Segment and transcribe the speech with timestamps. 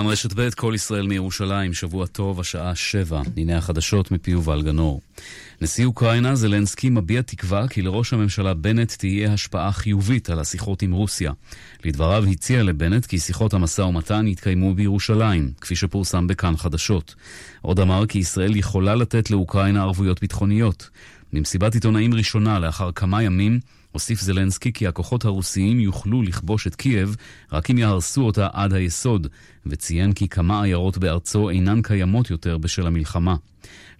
[0.00, 3.22] כאן רשת ב', כל ישראל מירושלים, שבוע טוב, השעה שבע.
[3.36, 5.00] הנה החדשות מפי יובל גנור.
[5.60, 10.92] נשיא אוקראינה, זלנסקי, מביע תקווה כי לראש הממשלה בנט תהיה השפעה חיובית על השיחות עם
[10.92, 11.32] רוסיה.
[11.84, 17.14] לדבריו הציע לבנט כי שיחות המשא ומתן יתקיימו בירושלים, כפי שפורסם בכאן חדשות.
[17.62, 20.90] עוד אמר כי ישראל יכולה לתת לאוקראינה ערבויות ביטחוניות.
[21.32, 23.60] במסיבת עיתונאים ראשונה לאחר כמה ימים,
[23.92, 27.16] הוסיף זלנסקי כי הכוחות הרוסיים יוכלו לכבוש את קייב
[27.52, 29.26] רק אם יהרסו אותה עד היסוד,
[29.66, 33.36] וציין כי כמה עיירות בארצו אינן קיימות יותר בשל המלחמה.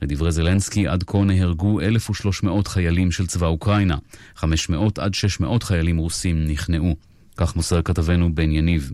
[0.03, 3.97] לדברי זלנסקי, עד כה נהרגו 1,300 חיילים של צבא אוקראינה,
[4.37, 6.97] 500 עד 600 חיילים רוסים נכנעו.
[7.37, 8.93] כך מוסר כתבנו בן יניב.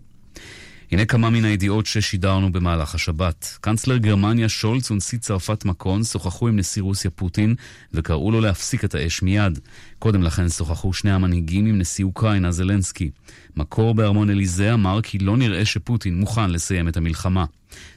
[0.91, 3.57] הנה כמה מן הידיעות ששידרנו במהלך השבת.
[3.61, 7.55] קנצלר גרמניה שולץ ונשיא צרפת מקון שוחחו עם נשיא רוסיה פוטין
[7.93, 9.59] וקראו לו להפסיק את האש מיד.
[9.99, 13.11] קודם לכן שוחחו שני המנהיגים עם נשיא אוקראינה זלנסקי.
[13.55, 17.45] מקור בארמון אליזה אמר כי לא נראה שפוטין מוכן לסיים את המלחמה.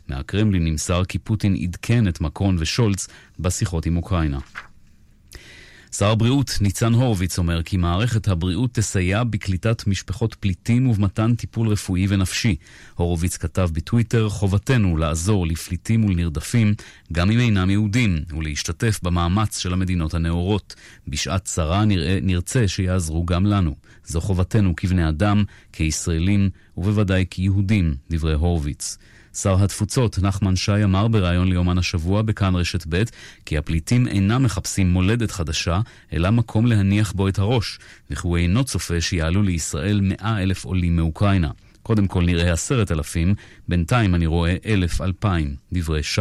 [0.09, 4.39] מהקרמלין נמסר כי פוטין עדכן את מקרון ושולץ בשיחות עם אוקראינה.
[5.93, 12.07] שר הבריאות ניצן הורוביץ אומר כי מערכת הבריאות תסייע בקליטת משפחות פליטים ובמתן טיפול רפואי
[12.09, 12.57] ונפשי.
[12.95, 16.75] הורוביץ כתב בטוויטר, חובתנו לעזור לפליטים ולנרדפים,
[17.13, 20.75] גם אם אינם יהודים, ולהשתתף במאמץ של המדינות הנאורות.
[21.09, 23.75] בשעת צרה נראה, נרצה שיעזרו גם לנו.
[24.05, 28.99] זו חובתנו כבני אדם, כישראלים, ובוודאי כיהודים, דברי הורוביץ.
[29.35, 33.03] שר התפוצות נחמן שי אמר בריאיון ליומן השבוע בכאן רשת ב'
[33.47, 35.81] כי הפליטים אינם מחפשים מולדת חדשה,
[36.13, 37.79] אלא מקום להניח בו את הראש,
[38.11, 41.51] וכי הוא אינו צופה שיעלו לישראל מאה אלף עולים מאוקראינה.
[41.83, 43.35] קודם כל נראה עשרת אלפים,
[43.69, 46.21] בינתיים אני רואה אלף אלפיים, דברי שי.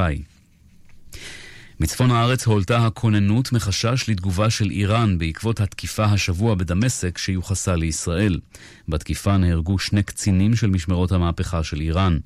[1.82, 8.40] מצפון הארץ הועלתה הכוננות מחשש לתגובה של איראן בעקבות התקיפה השבוע בדמשק שיוחסה לישראל.
[8.88, 12.18] בתקיפה נהרגו שני קצינים של משמרות המהפכה של איראן.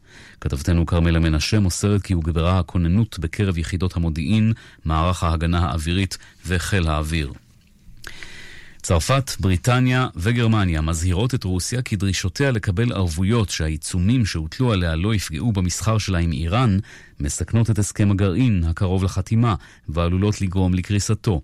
[0.42, 4.54] כתבתנו כרמלה מנשה מוסרת כי הוגברה הכוננות בקרב יחידות המודיעין,
[4.86, 6.18] מערך ההגנה האווירית
[6.48, 7.34] וחיל האוויר.
[8.84, 15.52] צרפת, בריטניה וגרמניה מזהירות את רוסיה כי דרישותיה לקבל ערבויות שהעיצומים שהוטלו עליה לא יפגעו
[15.52, 16.78] במסחר שלה עם איראן,
[17.20, 19.56] מסכנות את הסכם הגרעין הקרוב לחתימה
[19.90, 21.42] ועלולות לגרום לקריסתו.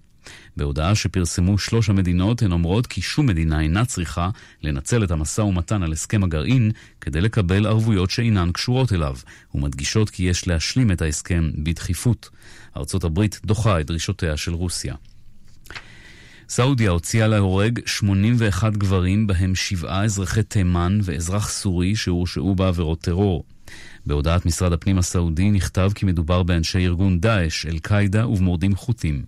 [0.57, 4.29] בהודעה שפרסמו שלוש המדינות הן אומרות כי שום מדינה אינה צריכה
[4.63, 9.15] לנצל את המשא ומתן על הסכם הגרעין כדי לקבל ערבויות שאינן קשורות אליו,
[9.55, 12.29] ומדגישות כי יש להשלים את ההסכם בדחיפות.
[12.77, 14.95] ארצות הברית דוחה את דרישותיה של רוסיה.
[16.51, 23.43] סעודיה הוציאה להורג 81 גברים, בהם שבעה אזרחי תימן ואזרח סורי שהורשעו בעבירות טרור.
[24.05, 29.23] בהודעת משרד הפנים הסעודי נכתב כי מדובר באנשי ארגון דאעש, אל-קאעידה ובמורדים חות'ים.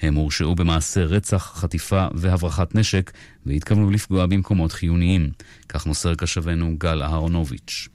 [0.00, 3.12] הם הורשעו במעשי רצח, חטיפה והברחת נשק
[3.46, 5.30] והתכוונו לפגוע במקומות חיוניים.
[5.68, 7.88] כך מוסר קשבנו גל אהרונוביץ'.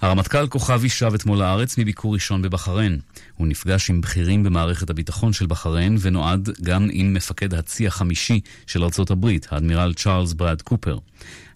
[0.00, 2.98] הרמטכ"ל כוכבי שב אתמול לארץ מביקור ראשון בבחריין.
[3.36, 8.84] הוא נפגש עם בכירים במערכת הביטחון של בחריין ונועד גם עם מפקד הצי החמישי של
[8.84, 10.98] ארצות הברית, האדמירל צ'ארלס ברד קופר.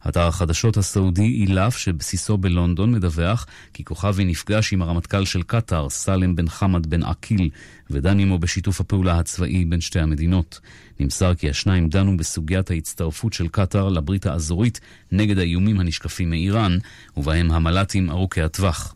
[0.08, 6.36] אתר החדשות הסעודי אילף שבסיסו בלונדון מדווח כי כוכבי נפגש עם הרמטכ"ל של קטאר, סאלם
[6.36, 7.50] בן חמד בן עקיל,
[7.90, 10.60] ודן עמו בשיתוף הפעולה הצבאי בין שתי המדינות.
[11.00, 14.80] נמסר כי השניים דנו בסוגיית ההצטרפות של קטאר לברית האזורית
[15.12, 16.78] נגד האיומים הנשקפים מאיראן,
[17.16, 18.94] ובהם המל"טים ארוכי הטווח.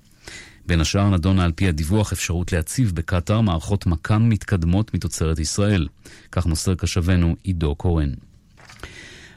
[0.67, 5.89] בין השאר נדונה על פי הדיווח אפשרות להציב בקטאר מערכות מכ"ם מתקדמות מתוצרת ישראל.
[6.33, 8.11] כך מוסר קשבנו עידו קורן.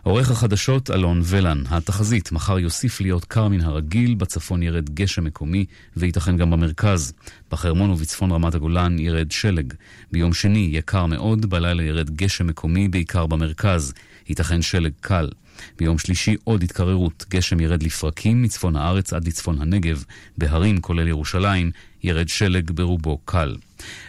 [0.09, 5.65] עורך החדשות אלון ולן, התחזית, מחר יוסיף להיות קר מן הרגיל, בצפון ירד גשם מקומי
[5.97, 7.13] וייתכן גם במרכז.
[7.51, 9.73] בחרמון ובצפון רמת הגולן ירד שלג.
[10.11, 13.93] ביום שני יהיה קר מאוד, בלילה ירד גשם מקומי בעיקר במרכז.
[14.29, 15.29] ייתכן שלג קל.
[15.77, 20.03] ביום שלישי עוד התקררות, גשם ירד לפרקים מצפון הארץ עד לצפון הנגב,
[20.37, 21.71] בהרים כולל ירושלים,
[22.03, 23.55] ירד שלג ברובו קל.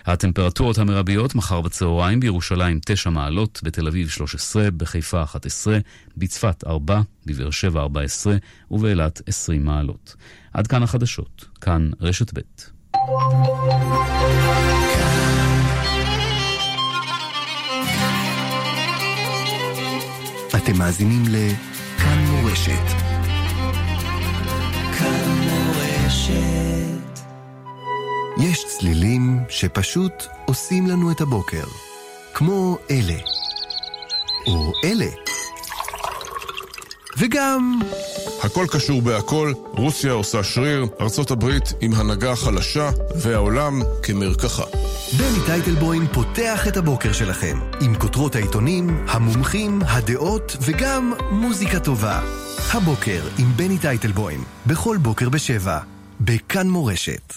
[0.06, 5.78] הטמפרטורות המרביות מחר בצהריים בירושלים 9 מעלות, בתל אביב 13, בחיפה 11,
[6.16, 8.36] בצפת 4, בבאר שבע 14
[8.70, 10.16] ובאילת 20 מעלות.
[10.52, 12.40] עד כאן החדשות, כאן רשת ב'.
[20.70, 22.86] אתם מאזינים לכאן מורשת.
[24.98, 27.20] כאן מורשת.
[28.40, 30.12] יש צלילים שפשוט
[30.44, 31.64] עושים לנו את הבוקר,
[32.34, 33.18] כמו אלה,
[34.46, 35.06] או אלה.
[37.18, 37.80] וגם...
[38.42, 44.64] הכל קשור בהכל, רוסיה עושה שריר, ארצות הברית עם הנהגה חלשה, והעולם כמרקחה.
[45.18, 52.20] בני טייטלבוים פותח את הבוקר שלכם, עם כותרות העיתונים, המומחים, הדעות וגם מוזיקה טובה.
[52.72, 55.78] הבוקר עם בני טייטלבוים, בכל בוקר בשבע,
[56.20, 57.34] בכאן מורשת.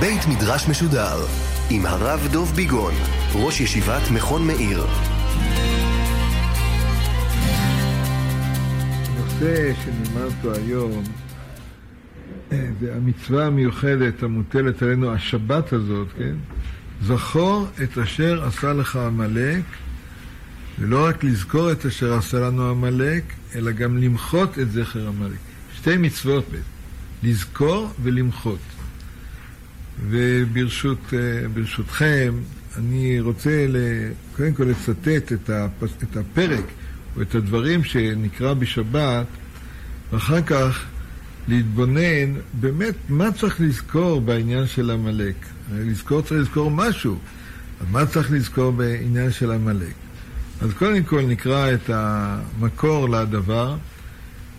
[0.00, 1.26] בית מדרש משודר
[1.70, 2.94] עם הרב דוב ביגון,
[3.34, 4.86] ראש ישיבת מכון מאיר.
[9.44, 11.04] הנושא שנלמד אותו היום
[12.80, 16.34] זה המצווה המיוחדת המוטלת עלינו, השבת הזאת, כן?
[17.02, 19.62] זכור את אשר עשה לך עמלק,
[20.78, 23.24] ולא רק לזכור את אשר עשה לנו עמלק,
[23.54, 25.38] אלא גם למחות את זכר עמלק.
[25.76, 26.64] שתי מצוות בעצם,
[27.22, 28.58] לזכור ולמחות.
[30.08, 32.32] וברשותכם,
[32.76, 33.66] אני רוצה
[34.36, 35.50] קודם כל לצטט את,
[36.16, 36.64] הפרק
[37.16, 39.26] או את הדברים שנקרא בשבת,
[40.12, 40.84] ואחר כך
[41.48, 45.34] להתבונן באמת מה צריך לזכור בעניין של עמלק.
[45.72, 47.18] לזכור צריך לזכור משהו,
[47.80, 49.94] אז מה צריך לזכור בעניין של עמלק?
[50.60, 53.76] אז קודם כל נקרא את המקור לדבר.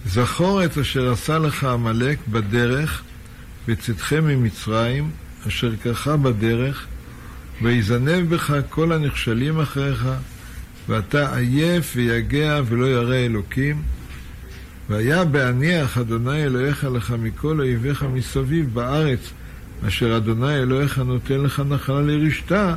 [0.06, 3.04] זכור את אשר עשה לך עמלק בדרך
[3.68, 5.10] בצאתכם ממצרים,
[5.48, 6.86] אשר קרחה בדרך,
[7.62, 10.08] ויזנב בך כל הנכשלים אחריך,
[10.90, 13.82] ואתה עייף ויגע ולא ירא אלוקים.
[14.90, 19.20] והיה בהניח אדוני אלוהיך לך מכל אויביך מסביב בארץ,
[19.88, 22.76] אשר אדוני אלוהיך נותן לך נחלה לרשתה,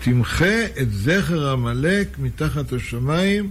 [0.00, 3.50] תמחה את זכר עמלק מתחת השמיים,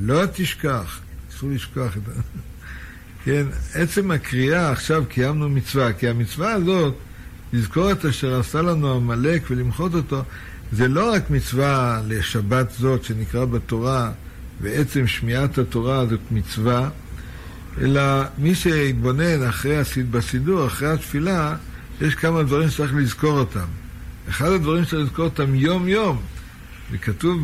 [0.00, 1.00] לא תשכח.
[1.30, 2.12] אסור לשכוח את זה.
[3.24, 6.94] כן, עצם הקריאה, עכשיו קיימנו מצווה, כי המצווה הזאת,
[7.52, 10.22] לזכור את אשר עשה לנו עמלק ולמחות אותו,
[10.72, 14.12] זה לא רק מצווה לשבת זאת שנקרא בתורה,
[14.60, 16.88] ועצם שמיעת התורה זאת מצווה,
[17.80, 18.02] אלא
[18.38, 19.76] מי שיתבונן אחרי
[20.10, 21.56] בסידור, אחרי התפילה,
[22.00, 23.66] יש כמה דברים שצריך לזכור אותם.
[24.28, 26.20] אחד הדברים שצריך לזכור אותם יום-יום,
[26.92, 27.40] וכתוב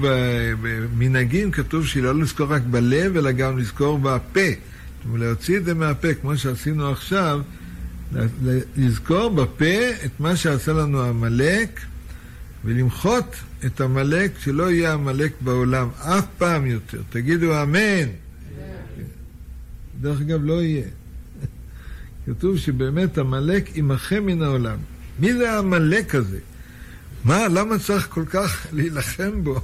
[0.63, 4.41] במנהגים, כתוב שלא לזכור רק בלב, אלא גם לזכור בפה.
[4.41, 7.41] זאת אומרת, להוציא את זה מהפה, כמו שעשינו עכשיו,
[8.77, 11.81] לזכור בפה את מה שעשה לנו עמלק,
[12.65, 13.37] ולמחות
[13.67, 17.01] את עמלק, שלא יהיה עמלק בעולם אף פעם יותר.
[17.11, 18.09] תגידו אמן.
[20.01, 20.87] דרך אגב, לא יהיה.
[22.27, 24.77] כתוב שבאמת עמלק יימחה מן העולם.
[25.19, 26.39] מי זה העמלק הזה?
[27.25, 29.61] מה, למה צריך כל כך להילחם בו?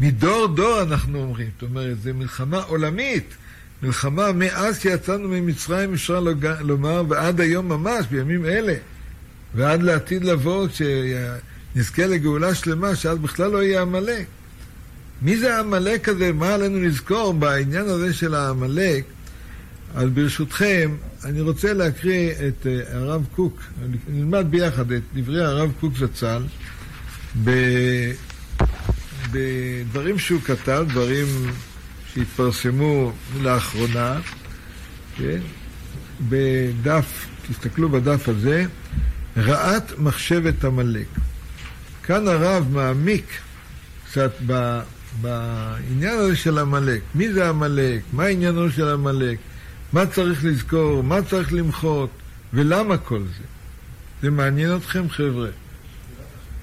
[0.00, 1.48] מדור דור אנחנו אומרים.
[1.52, 3.34] זאת אומרת, זו מלחמה עולמית.
[3.82, 6.20] מלחמה מאז שיצאנו ממצרים, אפשר
[6.60, 8.74] לומר, ועד היום ממש, בימים אלה.
[9.54, 10.68] ועד לעתיד לבוא,
[11.72, 14.26] כשנזכה לגאולה שלמה, שאז בכלל לא יהיה עמלק.
[15.22, 16.32] מי זה העמלק הזה?
[16.32, 19.04] מה עלינו לזכור בעניין הזה של העמלק?
[19.94, 23.60] אז ברשותכם, אני רוצה להקריא את uh, הרב קוק,
[24.08, 26.42] נלמד ביחד את דברי הרב קוק זצ"ל,
[29.32, 31.26] בדברים שהוא כתב, דברים
[32.14, 34.20] שהתפרסמו לאחרונה,
[35.16, 35.40] כן?
[36.28, 38.64] בדף, תסתכלו בדף הזה,
[39.36, 41.06] רעת מחשבת עמלק.
[42.10, 43.26] כאן הרב מעמיק
[44.06, 44.80] קצת ב,
[45.20, 47.00] בעניין הזה של עמלק.
[47.14, 48.02] מי זה עמלק?
[48.12, 49.38] מה עניינו של עמלק?
[49.92, 52.10] מה צריך לזכור, מה צריך למחות,
[52.52, 53.44] ולמה כל זה.
[54.22, 55.48] זה מעניין אתכם, חבר'ה?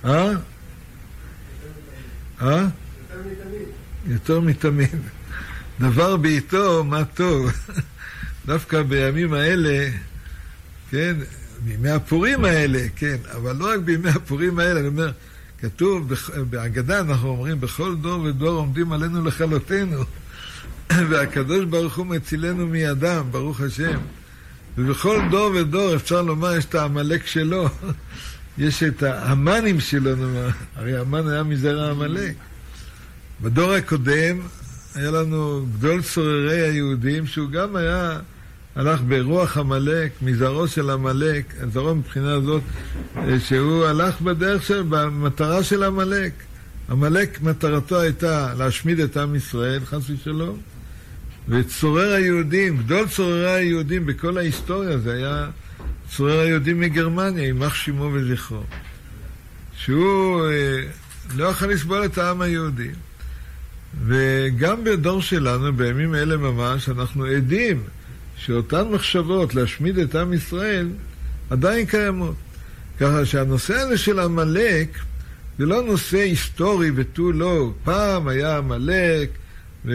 [0.05, 0.31] אה?
[2.41, 2.67] אה?
[4.07, 4.89] יותר מתמיד.
[5.89, 7.51] דבר בעיתו, מה טוב.
[8.45, 9.89] דווקא בימים האלה,
[10.91, 11.15] כן,
[11.63, 15.11] בימי הפורים האלה, כן, אבל לא רק בימי הפורים האלה, אני אומר,
[15.61, 16.13] כתוב,
[16.49, 20.03] בהגדה אנחנו אומרים, בכל דור ודור עומדים עלינו לכלותנו.
[21.09, 23.99] והקדוש ברוך הוא מצילנו מידם, ברוך השם.
[24.77, 27.69] ובכל דור ודור אפשר לומר, יש את העמלק שלו,
[28.57, 30.49] יש את ההמנים שלו, נאמר.
[30.75, 32.35] הרי המן היה מזרע עמלק.
[33.41, 34.39] בדור הקודם
[34.95, 38.19] היה לנו גדול צוררי היהודים, שהוא גם היה,
[38.77, 42.61] הלך ברוח עמלק, מזרעו של עמלק, זרעו מבחינה זאת,
[43.39, 46.31] שהוא הלך בדרך של, במטרה של עמלק.
[46.89, 50.57] עמלק מטרתו הייתה להשמיד את עם ישראל, חס ושלום,
[51.49, 55.49] וצורר היהודים, גדול צוררי היהודים בכל ההיסטוריה, זה היה
[56.09, 58.63] צורר היהודים מגרמניה, יימח שמו וזכרו.
[59.77, 60.83] שהוא אה,
[61.35, 62.89] לא יכול לסבול את העם היהודי.
[64.05, 67.83] וגם בדור שלנו, בימים אלה ממש, אנחנו עדים
[68.37, 70.89] שאותן מחשבות להשמיד את עם ישראל
[71.49, 72.35] עדיין קיימות.
[72.99, 74.97] ככה שהנושא הזה של עמלק
[75.57, 77.71] זה לא נושא היסטורי ותו לא.
[77.83, 79.29] פעם היה עמלק,
[79.85, 79.91] ו...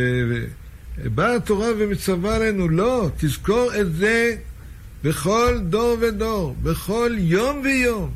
[1.05, 4.37] באה התורה ומצווה עלינו, לא, תזכור את זה
[5.05, 8.11] בכל דור ודור, בכל יום ויום.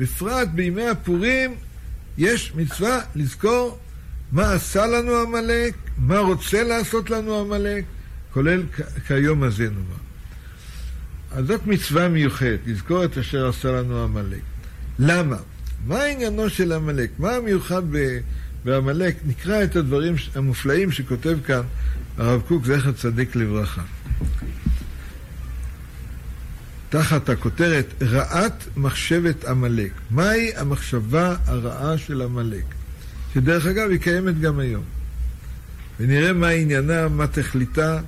[0.00, 1.54] בפרט בימי הפורים
[2.18, 3.78] יש מצווה לזכור
[4.32, 7.84] מה עשה לנו עמלק, מה רוצה לעשות לנו עמלק,
[8.32, 8.62] כולל
[9.06, 10.08] כיום הזה נאמר.
[11.32, 14.40] אז זאת מצווה מיוחדת, לזכור את אשר עשה לנו עמלק.
[14.98, 15.36] למה?
[15.86, 17.10] מה עניינו של עמלק?
[17.18, 17.82] מה המיוחד
[18.64, 19.16] בעמלק?
[19.26, 21.62] נקרא את הדברים המופלאים שכותב כאן
[22.18, 23.82] הרב קוק, זכר צדיק לברכה.
[26.88, 29.92] תחת הכותרת רעת מחשבת עמלק.
[30.10, 32.64] מהי המחשבה הרעה של עמלק?
[33.34, 34.84] שדרך אגב היא קיימת גם היום.
[36.00, 38.00] ונראה מה עניינה, מה תכליתה,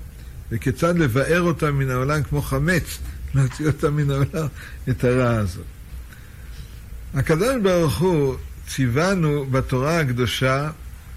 [0.50, 2.98] וכיצד לבאר אותה מן העולם כמו חמץ,
[3.34, 4.46] להוציא אותה מן העולם,
[4.88, 5.64] את הרע הזאת.
[7.14, 10.70] הקדוש ברוך הוא ציוונו בתורה הקדושה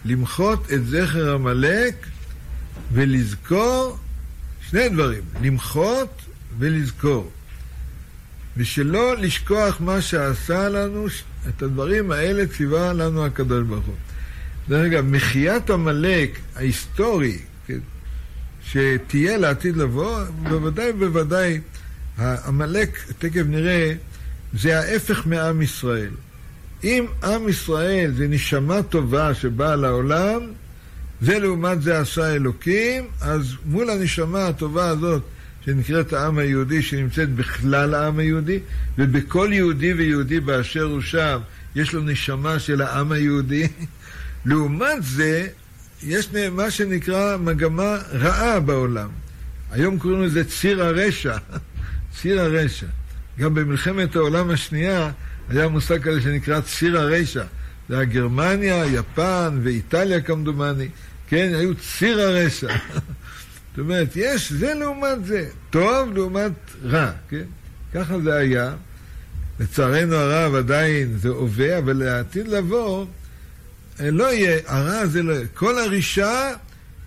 [0.05, 1.95] למחות את זכר עמלק
[2.93, 3.97] ולזכור
[4.69, 6.21] שני דברים, למחות
[6.59, 7.31] ולזכור.
[8.57, 11.07] ושלא לשכוח מה שעשה לנו,
[11.49, 13.95] את הדברים האלה ציווה לנו הקדוש ברוך הוא.
[14.69, 17.37] דרך אגב, מחיית עמלק ההיסטורי,
[17.67, 17.79] כן,
[18.73, 21.59] שתהיה לעתיד לבוא, בוודאי ובוודאי
[22.17, 23.93] עמלק, תכף נראה,
[24.53, 26.11] זה ההפך מעם ישראל.
[26.83, 30.41] אם עם ישראל זה נשמה טובה שבאה לעולם,
[31.21, 35.21] זה לעומת זה עשה אלוקים, אז מול הנשמה הטובה הזאת,
[35.65, 38.59] שנקראת העם היהודי, שנמצאת בכלל העם היהודי,
[38.97, 41.39] ובכל יהודי ויהודי באשר הוא שם,
[41.75, 43.67] יש לו נשמה של העם היהודי.
[44.45, 45.47] לעומת זה,
[46.05, 49.09] יש מה שנקרא מגמה רעה בעולם.
[49.71, 51.37] היום קוראים לזה ציר הרשע.
[52.21, 52.87] ציר הרשע.
[53.39, 55.11] גם במלחמת העולם השנייה
[55.49, 57.43] היה מושג כזה שנקרא ציר הרשע.
[57.89, 60.87] זה היה גרמניה, יפן ואיטליה כמדומני,
[61.29, 62.67] כן, היו ציר הרשע.
[63.69, 66.51] זאת אומרת, יש זה לעומת זה, טוב לעומת
[66.83, 67.43] רע, כן?
[67.93, 68.73] ככה זה היה.
[69.59, 73.05] לצערנו הרב עדיין זה הווה, אבל לעתיד לבוא,
[73.99, 75.47] לא יהיה, הרע זה לא יהיה.
[75.53, 76.53] כל הרישה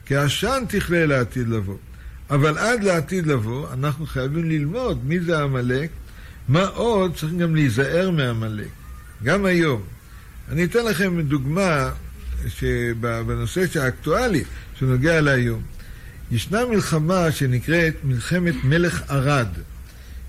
[0.07, 1.77] כעשן תכלה לעתיד לבוא.
[2.31, 5.91] אבל עד לעתיד לבוא, אנחנו חייבים ללמוד מי זה עמלק,
[6.49, 8.69] מה עוד צריך גם להיזהר מעמלק,
[9.23, 9.83] גם היום.
[10.53, 11.91] אני אתן לכם דוגמה
[13.01, 14.45] בנושא האקטואלי,
[14.79, 15.63] שנוגע להיום.
[16.31, 19.49] ישנה מלחמה שנקראת מלחמת מלך ערד.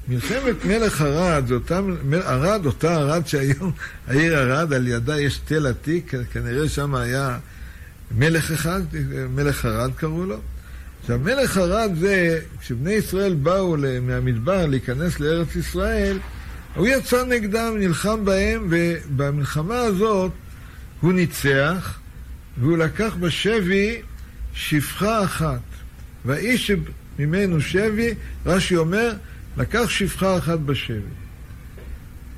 [0.08, 1.80] מלחמת מלך ערד, אותה,
[2.26, 3.72] ערד, אותה ערד שהיום,
[4.08, 7.38] העיר ערד, על ידה יש תל עתיק, כנראה שם היה
[8.12, 8.82] מלך אחד,
[9.30, 10.38] מלך ערד קראו לו.
[11.02, 16.20] עכשיו, מלך ערד זה, כשבני ישראל באו מהמדבר להיכנס לארץ ישראל,
[16.76, 20.32] הוא יצא נגדם, נלחם בהם, ובמלחמה הזאת
[21.02, 22.00] הוא ניצח,
[22.58, 24.02] והוא לקח בשבי
[24.54, 25.60] שפחה אחת.
[26.26, 26.72] והאיש
[27.18, 28.14] שממנו שבי,
[28.46, 29.14] רש"י אומר,
[29.58, 31.14] לקח שפחה אחת בשבי.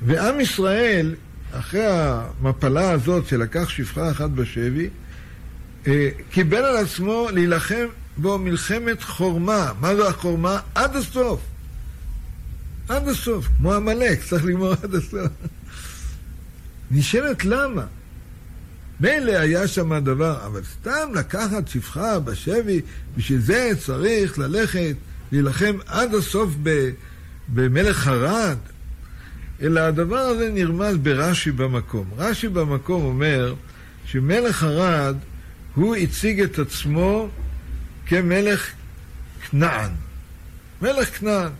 [0.06, 1.14] ועם ישראל,
[1.52, 4.88] אחרי המפלה הזאת שלקח שפחה אחת בשבי,
[5.86, 7.86] אה, קיבל על עצמו להילחם
[8.16, 9.72] בו מלחמת חורמה.
[9.80, 10.60] מה זה החורמה?
[10.74, 11.40] עד הסוף.
[12.88, 13.46] עד הסוף.
[13.56, 15.28] כמו עמלק, צריך לגמור עד הסוף.
[16.90, 17.84] נשאלת למה?
[19.00, 22.80] מילא היה שם הדבר, אבל סתם לקחת שפחה בשבי,
[23.16, 24.96] בשביל זה צריך ללכת
[25.32, 26.90] להילחם עד הסוף ב,
[27.54, 28.56] במלך ערד.
[29.62, 32.04] אלא הדבר הזה נרמז ברש"י במקום.
[32.18, 33.54] רש"י במקום אומר
[34.04, 35.16] שמלך ערד,
[35.74, 37.28] הוא הציג את עצמו
[38.06, 38.70] כמלך
[39.50, 39.90] כנען.
[40.82, 41.50] מלך כנען.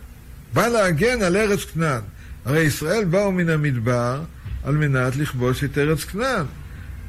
[0.53, 2.01] בא להגן על ארץ כנען.
[2.45, 4.21] הרי ישראל באו מן המדבר
[4.63, 6.45] על מנת לכבוש את ארץ כנען.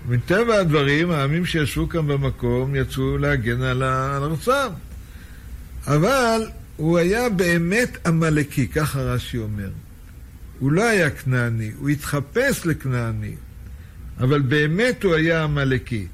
[0.09, 4.69] מטבע הדברים, העמים שישבו כאן במקום יצאו להגן על ארצם.
[5.87, 6.43] אבל
[6.83, 9.71] הוא היה באמת עמלקי, ככה רש"י אומר.
[10.59, 13.35] הוא לא היה כנעני, הוא התחפש לכנעני,
[14.21, 16.07] אבל באמת הוא היה עמלקי.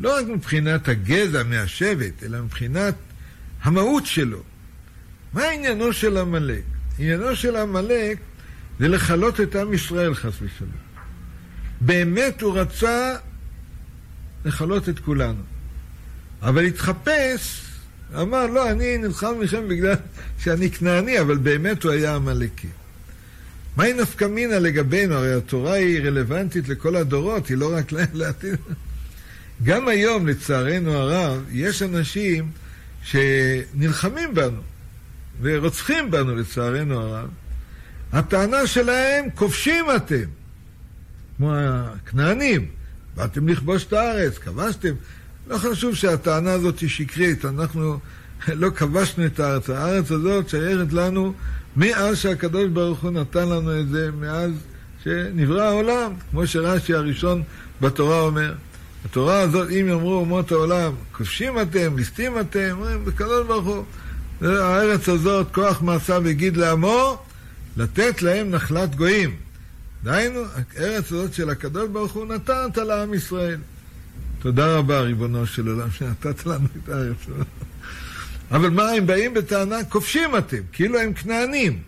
[0.00, 2.94] לא רק מבחינת הגזע מהשבט, אלא מבחינת
[3.62, 4.42] המהות שלו.
[5.32, 6.62] מה עניינו של עמלק?
[6.98, 8.18] עניינו של עמלק
[8.78, 10.70] זה לכלות את עם ישראל, חס ושלום.
[11.80, 13.14] באמת הוא רצה
[14.44, 15.42] לכלות את כולנו.
[16.42, 17.65] אבל התחפש,
[18.22, 19.94] אמר, לא, אני נלחם מכם בגלל
[20.38, 22.68] שאני כנעני, אבל באמת הוא היה עמלקי.
[23.76, 25.14] מהי נפקא מינה לגבינו?
[25.14, 28.56] הרי התורה היא רלוונטית לכל הדורות, היא לא רק לעתיד.
[29.62, 32.50] גם היום, לצערנו הרב, יש אנשים
[33.02, 34.60] שנלחמים בנו
[35.40, 37.28] ורוצחים בנו, לצערנו הרב.
[38.12, 40.24] הטענה שלהם, כובשים אתם,
[41.36, 42.66] כמו הכנענים.
[43.16, 44.94] באתם לכבוש את הארץ, כבשתם.
[45.48, 47.98] לא חשוב שהטענה הזאת היא שקרית, אנחנו
[48.62, 49.70] לא כבשנו את הארץ.
[49.70, 51.32] הארץ הזאת שייכת לנו
[51.76, 54.50] מאז שהקדוש ברוך הוא נתן לנו את זה, מאז
[55.04, 57.42] שנברא העולם, כמו שרש"י הראשון
[57.80, 58.54] בתורה אומר.
[59.04, 63.84] התורה הזאת, אם יאמרו אומות העולם, כובשים אתם, ליסטים אתם, אומרים, בקדוש ברוך הוא,
[64.40, 67.18] הארץ הזאת, כוח מעשה וגיד לעמו,
[67.76, 69.36] לתת להם נחלת גויים.
[70.04, 70.40] דהיינו,
[70.76, 73.58] הארץ הזאת של הקדוש ברוך הוא נתנת לעם ישראל.
[74.38, 77.16] תודה רבה, ריבונו של עולם, שנתת לנו את הארץ.
[78.50, 81.78] אבל מה, הם באים בטענה, כובשים אתם, כאילו הם כנענים.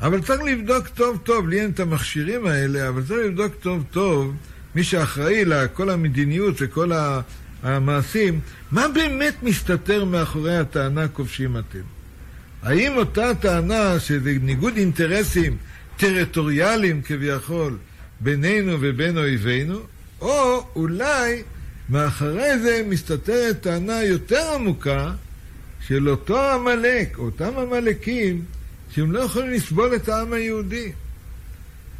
[0.00, 4.34] אבל צריך לבדוק טוב טוב, לי אין את המכשירים האלה, אבל צריך לבדוק טוב טוב,
[4.74, 6.92] מי שאחראי לכל המדיניות וכל
[7.62, 8.40] המעשים,
[8.70, 11.80] מה באמת מסתתר מאחורי הטענה כובשים אתם?
[12.62, 15.56] האם אותה טענה שזה ניגוד אינטרסים
[15.96, 17.76] טריטוריאליים כביכול
[18.20, 19.80] בינינו ובין אויבינו,
[20.20, 21.42] או אולי
[21.88, 25.12] מאחורי זה מסתתרת טענה יותר עמוקה
[25.86, 28.44] של אותו עמלק, אותם עמלקים,
[28.90, 30.92] שהם לא יכולים לסבול את העם היהודי.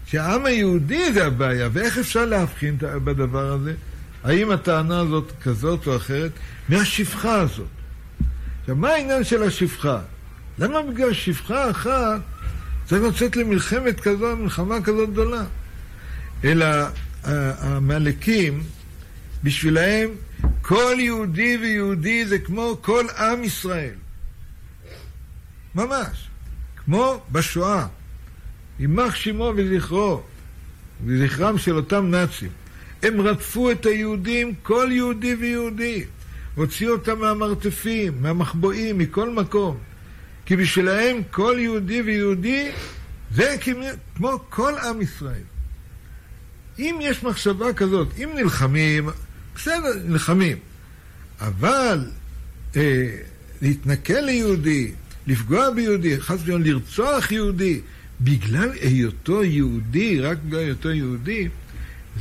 [0.06, 3.74] שהעם היהודי זה הבעיה, ואיך אפשר להבחין בדבר הזה?
[4.24, 6.30] האם הטענה הזאת כזאת או אחרת?
[6.68, 7.66] מהשפחה הזאת.
[8.60, 9.98] עכשיו, מה העניין של השפחה?
[10.58, 12.20] למה בגלל שפחה אחת
[12.86, 15.42] צריך לצאת למלחמת כזאת, מלחמה כזאת גדולה?
[16.44, 16.66] אלא
[17.24, 18.62] העמלקים,
[19.44, 20.10] בשבילהם
[20.62, 23.94] כל יהודי ויהודי זה כמו כל עם ישראל.
[25.74, 26.28] ממש.
[26.76, 27.86] כמו בשואה.
[28.80, 30.22] יימח שמו וזכרו,
[31.06, 32.48] וזכרם של אותם נאצים.
[33.02, 36.04] הם רדפו את היהודים, כל יהודי ויהודי.
[36.54, 39.78] הוציאו אותם מהמרתפים, מהמחבואים, מכל מקום.
[40.46, 42.70] כי בשבילהם כל יהודי ויהודי
[43.34, 43.56] זה
[44.16, 45.42] כמו כל עם ישראל.
[46.80, 49.08] אם יש מחשבה כזאת, אם נלחמים,
[49.54, 50.56] בסדר, נלחמים.
[51.40, 52.10] אבל
[52.76, 53.16] אה,
[53.62, 54.92] להתנכל ליהודי,
[55.26, 57.80] לפגוע ביהודי, חס ושלום לרצוח יהודי,
[58.20, 61.48] בגלל היותו יהודי, רק בגלל היותו יהודי,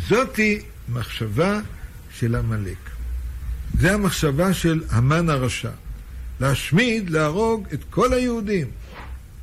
[0.09, 1.59] זאתי מחשבה
[2.11, 2.77] של עמלק.
[3.79, 5.71] זה המחשבה של המן הרשע.
[6.39, 8.67] להשמיד, להרוג את כל היהודים.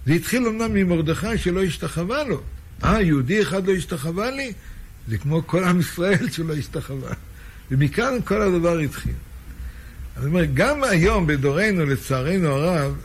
[0.06, 2.42] זה התחיל אמנם ממרדכי שלא השתחווה לו.
[2.84, 4.52] אה, יהודי אחד לא השתחווה לי?
[5.08, 7.12] זה כמו כל עם ישראל שלא השתחווה.
[7.70, 9.12] ומכאן כל הדבר התחיל.
[10.16, 12.96] אני אומר, גם היום בדורנו, לצערנו הרב,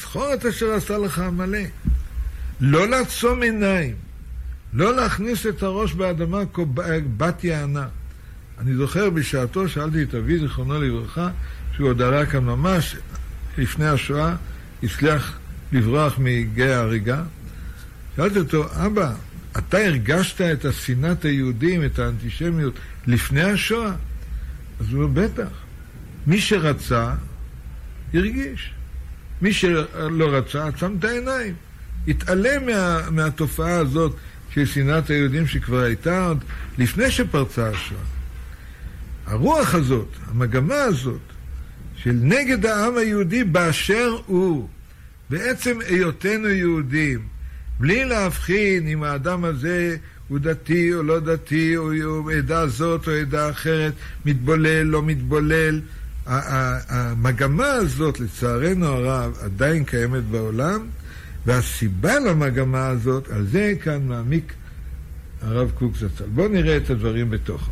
[0.00, 1.70] זכור את אשר עשה לך עמלק.
[2.60, 3.94] לא לעצום עיניים,
[4.72, 7.86] לא להכניס את הראש באדמה כבת יענה.
[8.58, 11.30] אני זוכר בשעתו, שאלתי את אבי, זיכרונו לברכה,
[11.76, 12.96] שהוא עוד עלה כאן ממש
[13.58, 14.34] לפני השואה,
[14.82, 15.38] הצליח
[15.72, 17.22] לברוח מגיא ההריגה.
[18.16, 19.14] שאלתי אותו, אבא,
[19.58, 22.74] אתה הרגשת את השנאת היהודים, את האנטישמיות,
[23.06, 23.92] לפני השואה?
[24.80, 25.48] אז הוא אומר, בטח.
[26.26, 27.14] מי שרצה,
[28.14, 28.72] הרגיש.
[29.42, 31.54] מי שלא רצה, עצם את העיניים.
[32.08, 34.16] התעלם מה, מהתופעה הזאת
[34.54, 36.44] של שנאת היהודים שכבר הייתה עוד
[36.78, 38.00] לפני שפרצה השואה.
[39.26, 41.20] הרוח הזאת, המגמה הזאת,
[41.96, 44.68] של נגד העם היהודי באשר הוא,
[45.30, 47.20] בעצם היותנו יהודים,
[47.80, 49.96] בלי להבחין אם האדם הזה
[50.28, 53.92] הוא דתי או לא דתי, או עדה זאת או עדה אחרת,
[54.24, 55.80] מתבולל, לא מתבולל.
[56.26, 60.86] המגמה הזאת, לצערנו הרב, עדיין קיימת בעולם,
[61.46, 64.52] והסיבה למגמה הזאת, על זה כאן מעמיק
[65.42, 66.24] הרב קוק זצ"ל.
[66.34, 67.70] בואו נראה את הדברים בתוכו.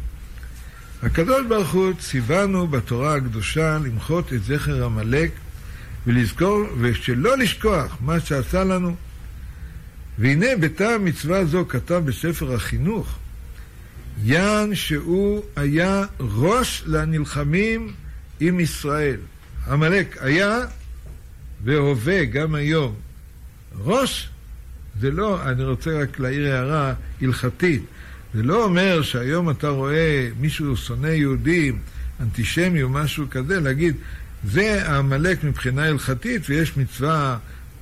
[1.03, 5.31] הקדוש ברוך הוא ציוונו בתורה הקדושה למחות את זכר עמלק
[6.07, 8.97] ולזכור, ושלא לשכוח מה שעשה לנו.
[10.19, 13.19] והנה בטעם מצווה זו כתב בספר החינוך,
[14.25, 17.93] יען שהוא היה ראש לנלחמים
[18.41, 19.17] עם ישראל.
[19.69, 20.61] עמלק היה
[21.65, 22.95] והווה גם היום.
[23.79, 24.29] ראש
[25.01, 27.83] זה לא, אני רוצה רק להעיר הערה הלכתית.
[28.35, 31.79] זה לא אומר שהיום אתה רואה מישהו שונא יהודים,
[32.21, 33.97] אנטישמי או משהו כזה, להגיד,
[34.45, 37.39] זה העמלק מבחינה הלכתית ויש מצווה,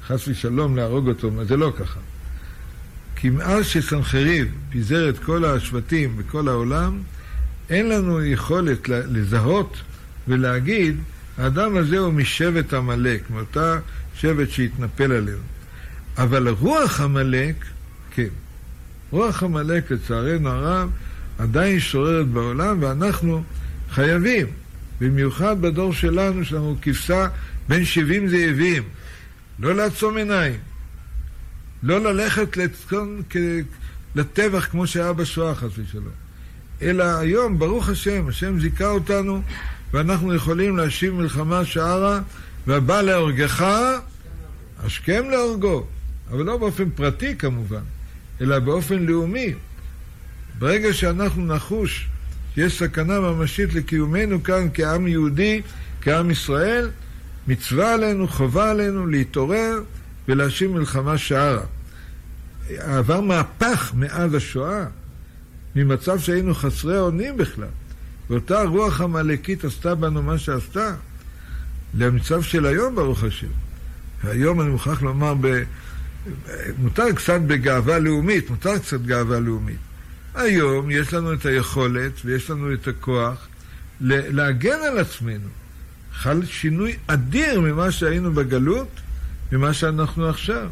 [0.07, 1.45] חס ושלום, להרוג אותו.
[1.45, 2.01] זה לא ככה.
[3.17, 6.99] כי מאז שסנחריב פיזר את כל השבטים בכל העולם,
[7.71, 9.77] אין לנו יכולת לזהות
[10.29, 10.97] ולהגיד,
[11.39, 13.79] האדם הזה הוא משבט עמלק, מאותה
[14.17, 15.39] שבט שהתנפל עלינו.
[16.19, 17.55] אבל רוח עמלק,
[18.11, 18.29] כן.
[19.11, 20.91] רוח עמלק, לצערנו הרב,
[21.39, 23.43] עדיין שוררת בעולם, ואנחנו
[23.91, 24.47] חייבים,
[25.01, 27.29] במיוחד בדור שלנו, שאנחנו כבשה
[27.69, 28.83] בין 70 זאבים,
[29.59, 30.57] לא לעצום עיניים,
[31.83, 33.23] לא ללכת לצקון
[34.15, 36.13] לטבח כמו שהיה בשואה, חס ושלום.
[36.83, 39.43] אלא היום, ברוך השם, השם זיכה אותנו,
[39.93, 42.21] ואנחנו יכולים להשיב מלחמה שערה,
[42.67, 43.67] והבא להורגך,
[44.83, 45.87] השכם להורגו.
[46.31, 47.83] אבל לא באופן פרטי כמובן,
[48.41, 49.55] אלא באופן לאומי.
[50.59, 52.09] ברגע שאנחנו נחוש
[52.57, 55.63] יש סכנה ממשית לקיומנו כאן כעם יהודי,
[56.01, 56.91] כעם ישראל,
[57.49, 59.83] מצווה עלינו, חובה עלינו להתעורר
[60.29, 61.63] ולהשיב מלחמה שערה.
[62.79, 64.85] עבר מהפך מאז השואה,
[65.77, 67.69] ממצב שהיינו חסרי אונים בכלל.
[68.31, 70.95] ואותה רוח עמלקית עשתה בנו מה שעשתה,
[71.95, 73.47] למצב של היום, ברוך השם.
[74.25, 75.63] והיום אני מוכרח לומר, ב...
[76.79, 79.79] מותר קצת בגאווה לאומית, מותר קצת גאווה לאומית.
[80.35, 83.47] היום יש לנו את היכולת ויש לנו את הכוח
[84.01, 85.49] להגן על עצמנו.
[86.13, 88.89] חל שינוי אדיר ממה שהיינו בגלות,
[89.53, 90.69] ממה שאנחנו עכשיו.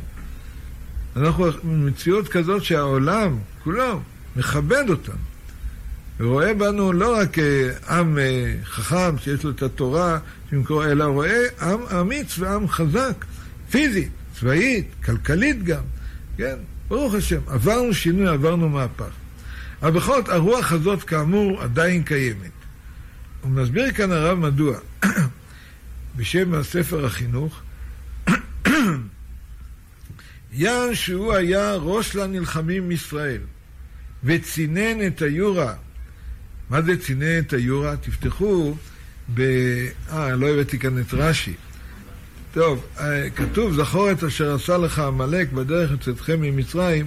[1.16, 4.00] אנחנו במציאות כזאת שהעולם כולו
[4.36, 5.14] מכבד אותנו.
[6.20, 10.18] ורואה בנו לא רק אה, עם אה, חכם שיש לו את התורה,
[10.70, 13.24] אלא רואה עם אמיץ ועם חזק,
[13.70, 15.82] פיזית, צבאית, כלכלית גם,
[16.36, 16.54] כן?
[16.88, 19.10] ברוך השם, עברנו שינוי, עברנו מהפך.
[19.82, 22.50] אבל בכל זאת, הרוח הזאת, כאמור, עדיין קיימת.
[23.42, 24.76] הוא מסביר כאן הרב מדוע.
[26.16, 27.60] בשם הספר החינוך,
[30.56, 33.40] יען שהוא היה ראש לנלחמים מישראל,
[34.24, 35.74] וצינן את היורה.
[36.70, 37.96] מה זה צינן את היורה?
[37.96, 38.74] תפתחו
[39.34, 39.40] ב...
[40.12, 41.54] אה, לא הבאתי כאן את רש"י.
[42.52, 47.06] טוב, אה, כתוב, זכור את אשר עשה לך עמלק בדרך יצאתכם ממצרים,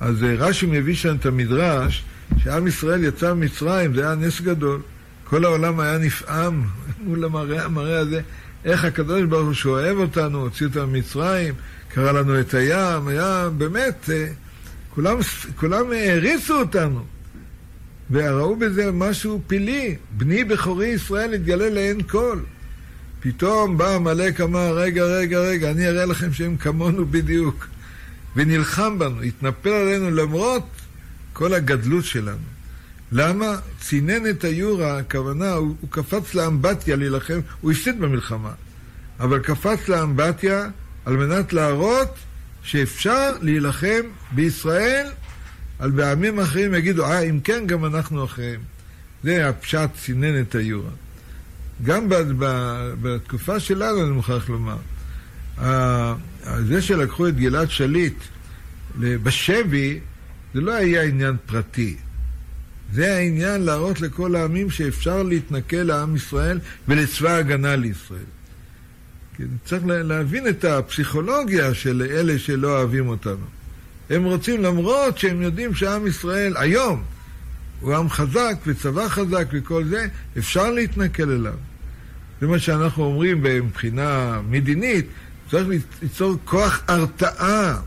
[0.00, 2.04] אז אה, רש"י מביא שם את המדרש,
[2.38, 4.80] שעם ישראל יצא ממצרים, זה היה נס גדול.
[5.24, 6.64] כל העולם היה נפעם
[7.06, 8.20] מול המראה, המראה הזה,
[8.64, 11.54] איך הקדוש ברוך הוא שאוהב אותנו, הוציא אותנו ממצרים,
[11.94, 14.26] קרא לנו את הים, היה באמת, אה,
[14.94, 15.18] כולם,
[15.56, 17.04] כולם העריצו אותנו.
[18.10, 19.96] וראו בזה משהו פילי.
[20.10, 22.38] בני בכורי ישראל התגלה לעין כל.
[23.20, 27.66] פתאום בא עמלק אמר, רגע, רגע, רגע, אני אראה לכם שהם כמונו בדיוק.
[28.36, 30.66] ונלחם בנו, התנפל עלינו למרות
[31.32, 32.46] כל הגדלות שלנו.
[33.12, 33.56] למה?
[33.80, 38.52] צינן את היורה, הכוונה, הוא, הוא קפץ לאמבטיה להילחם, הוא הפסיד במלחמה,
[39.20, 40.68] אבל קפץ לאמבטיה
[41.04, 42.14] על מנת להראות
[42.62, 45.06] שאפשר להילחם בישראל,
[45.78, 48.60] על בעמים אחרים יגידו, אה, אם כן, גם אנחנו אחריהם.
[49.24, 50.90] זה הפשט צינן את היורה.
[51.82, 52.06] גם
[53.02, 54.76] בתקופה שלנו, אני מוכרח לומר,
[56.66, 58.14] זה שלקחו את גלעד שליט
[58.98, 60.00] בשבי,
[60.54, 61.96] זה לא היה עניין פרטי.
[62.92, 68.24] זה העניין להראות לכל העמים שאפשר להתנכל לעם ישראל ולצבא ההגנה לישראל.
[69.64, 73.46] צריך להבין את הפסיכולוגיה של אלה שלא אוהבים אותנו.
[74.10, 77.02] הם רוצים, למרות שהם יודעים שעם ישראל היום
[77.80, 80.06] הוא עם חזק וצבא חזק וכל זה,
[80.38, 81.54] אפשר להתנכל אליו.
[82.40, 85.06] זה מה שאנחנו אומרים מבחינה מדינית,
[85.50, 85.68] צריך
[86.02, 87.80] ליצור כוח הרתעה.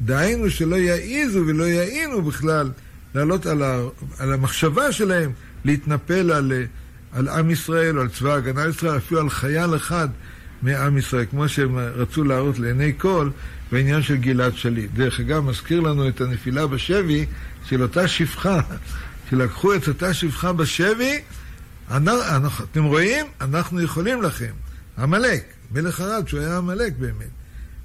[0.00, 2.70] דהיינו שלא יעיזו ולא יעינו בכלל
[3.14, 3.80] לעלות על, ה,
[4.18, 5.32] על המחשבה שלהם
[5.64, 6.52] להתנפל על,
[7.12, 10.08] על עם ישראל או על צבא ההגנה לישראל, אפילו על חייל אחד
[10.64, 13.30] מעם ישראל, כמו שהם רצו להראות לעיני כל
[13.72, 14.90] בעניין של גלעד שליט.
[14.94, 17.26] דרך אגב, מזכיר לנו את הנפילה בשבי
[17.68, 18.60] של אותה שפחה,
[19.30, 21.20] שלקחו את אותה שפחה בשבי,
[21.90, 23.26] אנחנו, אתם רואים?
[23.40, 24.52] אנחנו יכולים לכם.
[24.98, 27.30] עמלק, מלך ערד, שהוא היה עמלק באמת,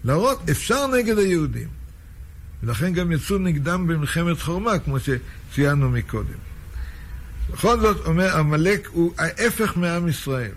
[0.04, 1.68] להראות אפשר נגד היהודים.
[2.64, 6.40] ולכן גם יצאו נגדם במלחמת חורמה, כמו שציינו מקודם.
[7.54, 10.52] בכל זאת, אומר, עמלק הוא ההפך מעם ישראל.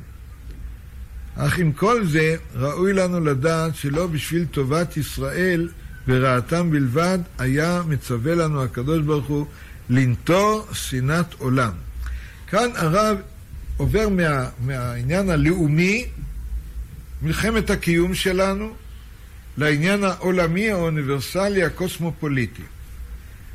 [1.37, 5.69] אך עם כל זה, ראוי לנו לדעת שלא בשביל טובת ישראל
[6.09, 9.47] ורעתם בלבד, היה מצווה לנו הקדוש ברוך הוא
[9.91, 11.73] לנטור שנאת עולם.
[12.47, 13.19] כאן הרב
[13.77, 16.07] עובר מה, מהעניין הלאומי,
[17.23, 18.73] מלחמת הקיום שלנו,
[19.57, 22.63] לעניין העולמי האוניברסלי הקוסמופוליטי.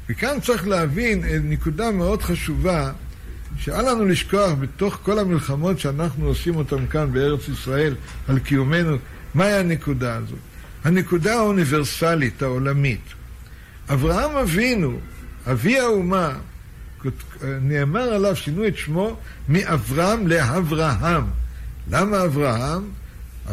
[0.10, 2.92] וכאן צריך להבין נקודה מאוד חשובה,
[3.60, 7.96] שאל לנו לשכוח בתוך כל המלחמות שאנחנו עושים אותן כאן בארץ ישראל
[8.28, 8.98] על קיומנו,
[9.34, 10.40] מהי הנקודה הזאת?
[10.84, 13.02] הנקודה האוניברסלית, העולמית.
[13.90, 15.00] אברהם אבינו,
[15.52, 16.34] אבי האומה,
[17.62, 19.18] נאמר עליו, שינו את שמו
[19.50, 21.24] מאברהם לאברהם.
[21.92, 22.84] למה אברהם?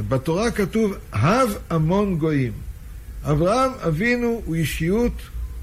[0.09, 2.53] בתורה כתוב, הב המון גויים.
[3.25, 5.12] אברהם אבינו הוא אישיות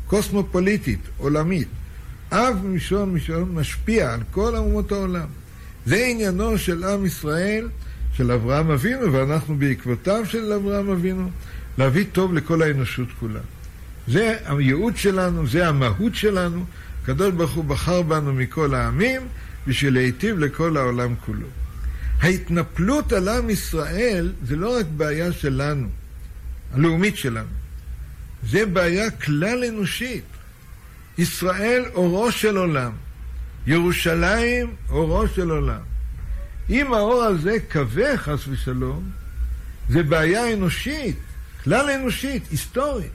[0.08, 1.68] קוסמופוליטית, עולמית.
[2.32, 5.28] אב משון משון משפיע על כל אומות העולם.
[5.86, 7.68] זה עניינו של עם ישראל,
[8.14, 11.30] של אברהם אבינו, ואנחנו בעקבותיו של אברהם אבינו,
[11.78, 13.40] להביא טוב לכל האנושות כולה.
[14.08, 16.66] זה הייעוד שלנו, זה המהות שלנו.
[17.04, 19.22] הקדוש ברוך הוא בחר בנו מכל העמים
[19.68, 21.48] בשביל להיטיב לכל העולם כולו.
[22.22, 25.88] ההתנפלות על עם ישראל זה לא רק בעיה שלנו,
[26.74, 27.50] הלאומית שלנו,
[28.50, 30.24] זה בעיה כלל אנושית.
[31.18, 32.92] ישראל אורו של עולם.
[33.68, 35.82] ירושלים אורו של עולם.
[36.70, 39.10] אם האור הזה כבה, חס ושלום,
[39.90, 41.18] זה בעיה אנושית,
[41.64, 43.12] כלל אנושית, היסטורית.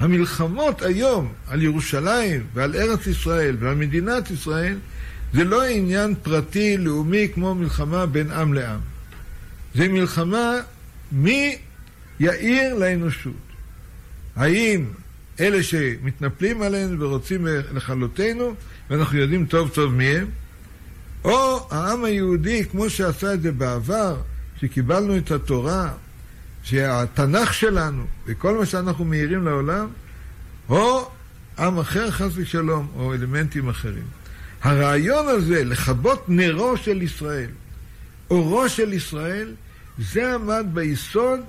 [0.00, 4.78] המלחמות היום על ירושלים ועל ארץ ישראל ועל מדינת ישראל
[5.32, 8.80] זה לא עניין פרטי, לאומי, כמו מלחמה בין עם לעם.
[9.74, 10.54] זה מלחמה
[11.12, 11.58] מי
[12.20, 13.32] יאיר לאנושות.
[14.36, 14.84] האם
[15.40, 18.54] אלה שמתנפלים עלינו ורוצים לכלותנו,
[18.90, 20.26] ואנחנו יודעים טוב טוב מי הם,
[21.24, 24.16] או העם היהודי, כמו שעשה את זה בעבר,
[24.60, 25.92] שקיבלנו את התורה,
[26.62, 29.88] שהתנ"ך שלנו וכל מה שאנחנו מאירים לעולם,
[30.68, 31.10] או
[31.58, 34.04] עם אחר חס ושלום, או אלמנטים אחרים.
[34.62, 37.50] הרעיון הזה, לכבות נרו של ישראל,
[38.30, 39.54] אורו של ישראל,
[39.98, 41.40] זה עמד ביסוד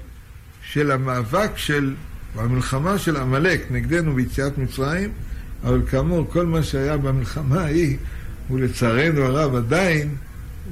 [0.63, 1.95] של המאבק של,
[2.35, 5.09] המלחמה של עמלק נגדנו ביציאת מצרים,
[5.63, 7.97] אבל כאמור, כל מה שהיה במלחמה ההיא,
[8.47, 10.15] הוא לצערנו הרב עדיין,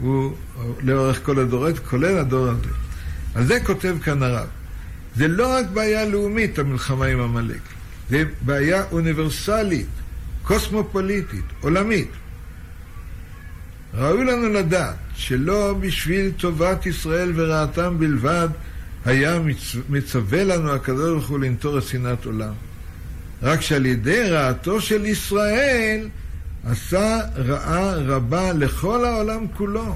[0.02, 0.36] הוא
[0.82, 2.70] לאורך כל הדורות, כולל הדור הזה.
[3.36, 4.48] על זה כותב כאן הרב.
[5.16, 7.62] זה לא רק בעיה לאומית, המלחמה עם עמלק,
[8.10, 9.88] זה בעיה אוניברסלית,
[10.44, 12.10] קוסמופוליטית, עולמית.
[13.94, 18.50] ראוי לנו לדעת שלא בשביל טובת ישראל ורעתם בלבד
[19.06, 19.40] היה
[19.90, 22.54] מצווה לנו הקדוש ברוך הוא לנטור את שנאת עולם.
[23.42, 26.10] רק שעל ידי רעתו של ישראל
[26.66, 29.96] עשה רעה רבה לכל העולם כולו.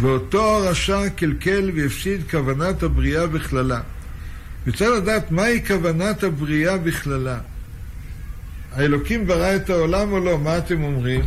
[0.00, 3.80] ואותו הרשע קלקל והפסיד כוונת הבריאה בכללה.
[4.66, 7.38] וצריך לדעת מהי כוונת הבריאה בכללה.
[8.72, 10.38] האלוקים ברא את העולם או לא?
[10.38, 11.20] מה אתם אומרים?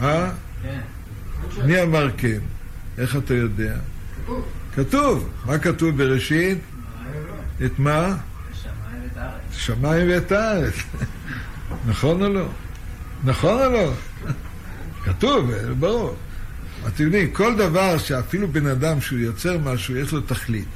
[0.00, 0.30] אה?
[0.62, 0.80] כן.
[1.66, 2.38] מי אמר כן?
[2.98, 3.76] איך אתה יודע?
[4.76, 5.28] כתוב.
[5.46, 6.58] מה כתוב בראשית?
[7.64, 8.16] את מה?
[9.52, 10.74] שמיים ואת הארץ.
[11.86, 12.48] נכון או לא?
[13.24, 13.92] נכון או לא?
[15.04, 16.16] כתוב, ברור.
[16.86, 20.68] אתם יודעים, כל דבר שאפילו בן אדם שהוא יוצר משהו, יש לו תכלית.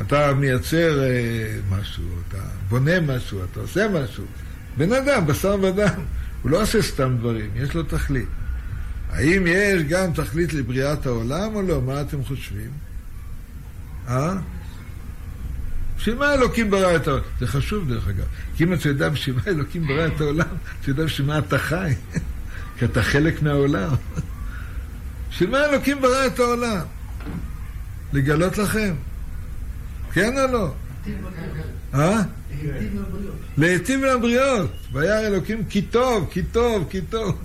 [0.00, 2.38] אתה מייצר אה, משהו, אתה
[2.68, 4.24] בונה משהו, אתה עושה משהו.
[4.76, 6.04] בן אדם, בשר ודם,
[6.42, 8.28] הוא לא עושה סתם דברים, יש לו תכלית.
[9.10, 11.82] האם יש גם תכלית לבריאת העולם או לא?
[11.82, 12.91] מה אתם חושבים?
[14.12, 14.34] אה?
[15.96, 17.24] בשביל מה אלוקים ברא את העולם?
[17.40, 18.24] זה חשוב דרך אגב.
[18.56, 20.46] כי אם אתה יודע בשביל מה אלוקים ברא את העולם,
[20.80, 21.92] אתה יודע בשביל מה אתה חי.
[22.78, 23.94] כי אתה חלק מהעולם.
[25.30, 26.84] בשביל מה אלוקים ברא את העולם?
[28.12, 28.94] לגלות לכם.
[30.12, 30.74] כן או לא?
[31.94, 32.20] אה?
[33.58, 34.70] להיטיב לבריות.
[34.92, 37.38] וירא אלוקים כי טוב, כי טוב, כי טוב.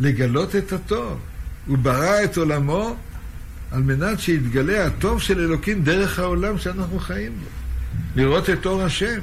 [0.00, 1.18] לגלות את הטוב.
[1.66, 2.96] הוא ברא את עולמו
[3.74, 7.46] על מנת שיתגלה הטוב של אלוקים דרך העולם שאנחנו חיים בו.
[8.16, 9.20] לראות את אור השם.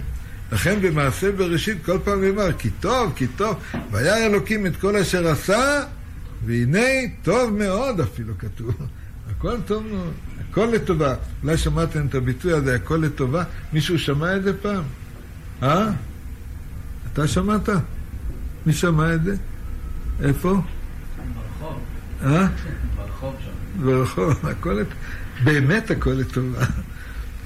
[0.51, 3.55] לכן במעשה בראשית כל פעם נאמר, כי טוב, כי טוב,
[3.91, 5.83] וירא אלוקים את כל אשר עשה,
[6.45, 6.79] והנה
[7.23, 8.75] טוב מאוד אפילו כתוב.
[9.31, 10.13] הכל טוב מאוד,
[10.49, 11.15] הכל לטובה.
[11.43, 13.43] אולי שמעתם את הביטוי הזה, הכל לטובה?
[13.73, 14.83] מישהו שמע את זה פעם?
[15.63, 15.89] אה?
[17.13, 17.69] אתה שמעת?
[18.65, 19.35] מי שמע את זה?
[20.23, 20.49] איפה?
[21.59, 21.79] ברחוב.
[22.23, 22.47] אה?
[22.97, 23.60] ברחוב שם.
[23.79, 24.95] ברחוב, הכל לטובה.
[25.43, 26.65] באמת הכל לטובה.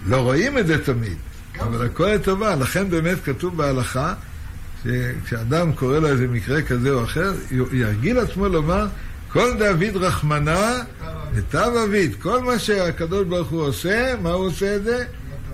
[0.08, 1.18] לא רואים את זה תמיד,
[1.60, 2.56] אבל הכל לטובה.
[2.56, 4.14] לכן באמת כתוב בהלכה,
[4.84, 7.34] שכשאדם קורא לו איזה מקרה כזה או אחר,
[7.72, 8.88] ירגיל עצמו לומר,
[9.32, 10.84] כל דוד רחמנה
[11.36, 12.16] לטב אביד.
[12.22, 15.06] כל מה שהקדוש ברוך הוא עושה, מה הוא עושה את זה?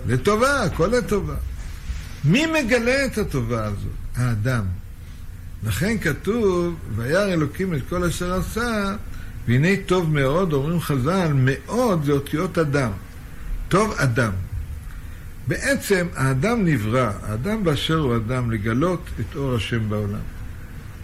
[0.08, 1.36] לטובה, הכל לטובה.
[2.24, 3.92] מי מגלה את הטובה הזאת?
[4.16, 4.64] האדם.
[5.64, 8.96] לכן כתוב, וירא אלוקים את כל אשר עשה,
[9.48, 12.92] והנה טוב מאוד, אומרים חז"ל, מאוד זה אותיות אדם.
[13.70, 14.32] טוב אדם.
[15.48, 20.20] בעצם האדם נברא, האדם באשר הוא אדם, לגלות את אור השם בעולם.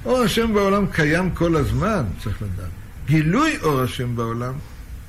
[0.05, 2.69] אור השם בעולם קיים כל הזמן, צריך לדעת.
[3.05, 4.53] גילוי אור השם בעולם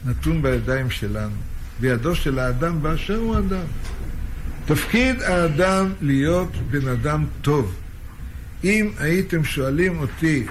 [0.06, 1.36] נתון בידיים שלנו,
[1.80, 3.64] בידו של האדם באשר הוא אדם.
[4.66, 7.74] תפקיד האדם להיות בן אדם טוב.
[8.64, 10.46] אם הייתם שואלים אותי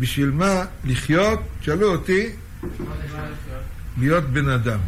[0.00, 2.28] בשביל מה לחיות, שאלו אותי,
[3.98, 4.78] להיות בן אדם.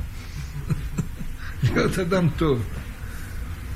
[1.63, 2.63] להיות אדם טוב.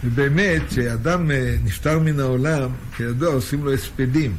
[0.05, 4.37] ובאמת, כשאדם אה, נפטר מן העולם, כידוע, עושים לו הספדים.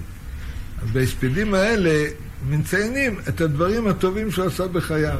[0.82, 2.06] אז בהספדים האלה
[2.50, 5.20] מציינים את הדברים הטובים שהוא עשה בחייו.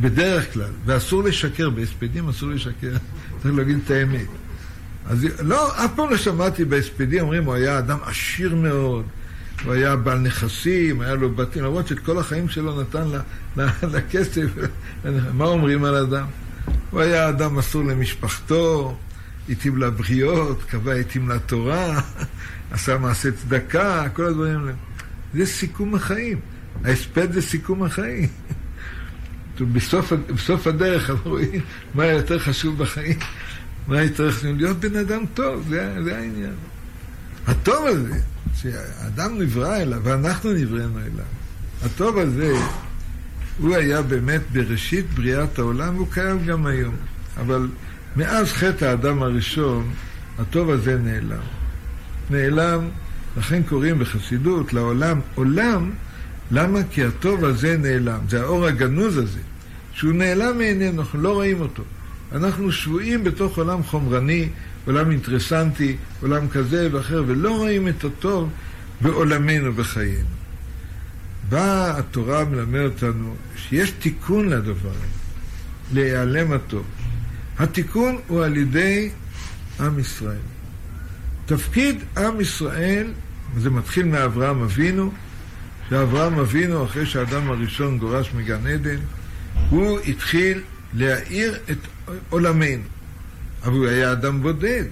[0.00, 2.92] בדרך כלל, ואסור לשקר, בהספדים אסור לשקר,
[3.42, 4.26] צריך להגיד את האמת.
[5.06, 9.04] אז לא, אף פעם לא שמעתי בהספדים, אומרים, הוא היה אדם עשיר מאוד,
[9.66, 13.06] הוא היה בעל נכסים, היה לו בתים, למרות שאת כל החיים שלו נתן
[13.82, 14.46] לכסף.
[15.38, 16.26] מה אומרים על אדם?
[16.90, 18.96] הוא היה אדם מסור למשפחתו,
[19.48, 22.00] התאים לבריות, קבע התאים לתורה,
[22.70, 24.72] עשה מעשה צדקה, כל הדברים האלה.
[25.34, 26.40] זה סיכום החיים.
[26.84, 28.28] ההספד זה סיכום החיים.
[29.72, 31.60] בסוף, בסוף הדרך אנחנו רואים
[31.94, 33.18] מה יותר חשוב בחיים,
[33.88, 36.54] מה יותר חשוב, להיות בן אדם טוב, זה, זה העניין.
[37.46, 38.20] הטוב הזה,
[38.54, 41.24] שהאדם נברא אליו, ואנחנו נבראנו אליו,
[41.84, 42.52] הטוב הזה,
[43.58, 46.94] הוא היה באמת בראשית בריאת העולם, והוא קיים גם היום.
[47.40, 47.68] אבל
[48.16, 49.90] מאז חטא האדם הראשון,
[50.38, 51.42] הטוב הזה נעלם.
[52.30, 52.88] נעלם,
[53.36, 55.90] לכן קוראים בחסידות לעולם עולם,
[56.50, 56.80] למה?
[56.90, 58.18] כי הטוב הזה נעלם.
[58.28, 59.40] זה האור הגנוז הזה,
[59.92, 61.82] שהוא נעלם מעינינו, אנחנו לא רואים אותו.
[62.32, 64.48] אנחנו שבויים בתוך עולם חומרני,
[64.86, 68.50] עולם אינטרסנטי, עולם כזה ואחר, ולא רואים את הטוב
[69.00, 70.36] בעולמנו, בחיינו.
[71.48, 74.90] באה התורה מלמד אותנו שיש תיקון לדבר
[75.92, 76.84] להיעלם הטוב.
[77.58, 79.10] התיקון הוא על ידי
[79.80, 80.38] עם ישראל.
[81.46, 83.12] תפקיד עם ישראל,
[83.56, 85.12] זה מתחיל מאברהם אבינו,
[85.90, 88.98] שאברהם אבינו, אחרי שהאדם הראשון גורש מגן עדן,
[89.70, 90.60] הוא התחיל
[90.94, 91.78] להאיר את
[92.30, 92.82] עולמנו.
[93.66, 94.84] אבל הוא היה אדם בודד,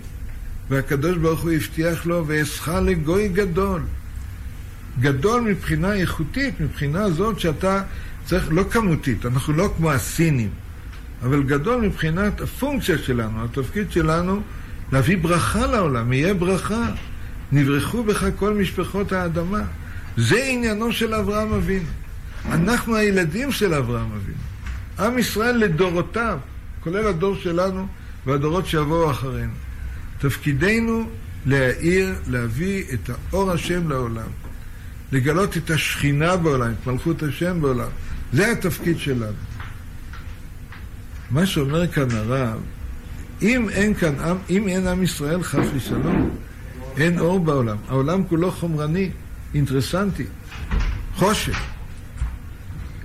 [0.70, 3.82] והקדוש ברוך הוא הבטיח לו, ואעשך לגוי גדול.
[5.00, 7.82] גדול מבחינה איכותית, מבחינה זאת שאתה
[8.24, 10.50] צריך, לא כמותית, אנחנו לא כמו הסינים,
[11.22, 14.40] אבל גדול מבחינת הפונקציה שלנו, התפקיד שלנו
[14.92, 16.90] להביא ברכה לעולם, יהיה ברכה.
[17.52, 19.62] נברכו בך כל משפחות האדמה.
[20.16, 21.88] זה עניינו של אברהם אבינו.
[22.50, 24.38] אנחנו הילדים של אברהם אבינו.
[24.98, 26.38] עם ישראל לדורותיו,
[26.80, 27.86] כולל הדור שלנו
[28.26, 29.52] והדורות שיבואו אחרינו.
[30.18, 31.04] תפקידנו
[31.46, 34.28] להאיר, להביא את האור השם לעולם.
[35.12, 37.88] לגלות את השכינה בעולם, את מלכות השם בעולם.
[38.32, 39.32] זה התפקיד שלנו.
[41.30, 42.60] מה שאומר כאן הרב,
[43.42, 46.36] אם אין כאן עם, אם אין עם ישראל חס ושלום,
[46.96, 47.76] אין אור בעולם.
[47.88, 49.10] העולם כולו חומרני,
[49.54, 50.24] אינטרסנטי,
[51.14, 51.60] חושך.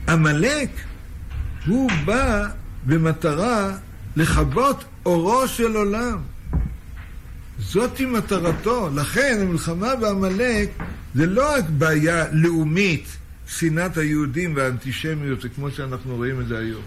[0.09, 0.69] עמלק,
[1.65, 2.47] הוא בא
[2.85, 3.77] במטרה
[4.15, 6.17] לכבות אורו של עולם.
[7.59, 8.89] זאתי מטרתו.
[8.95, 10.69] לכן המלחמה בעמלק
[11.15, 16.81] זה לא רק בעיה לאומית, שנאת היהודים והאנטישמיות, כמו שאנחנו רואים את זה היום.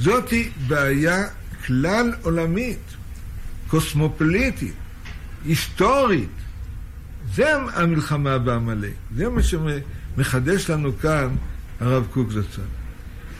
[0.00, 1.24] זאתי בעיה
[1.66, 2.82] כלל עולמית,
[3.68, 4.74] קוסמופוליטית,
[5.44, 6.28] היסטורית.
[7.34, 8.92] זה המלחמה בעמלק.
[9.16, 11.28] זה מה שמחדש לנו כאן
[11.80, 12.62] הרב קוק זצ"ל.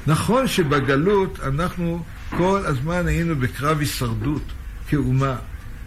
[0.06, 2.02] נכון שבגלות אנחנו
[2.36, 4.42] כל הזמן היינו בקרב הישרדות
[4.88, 5.36] כאומה.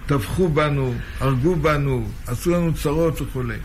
[0.05, 3.57] טבחו בנו, הרגו בנו, עשו לנו צרות וכולי.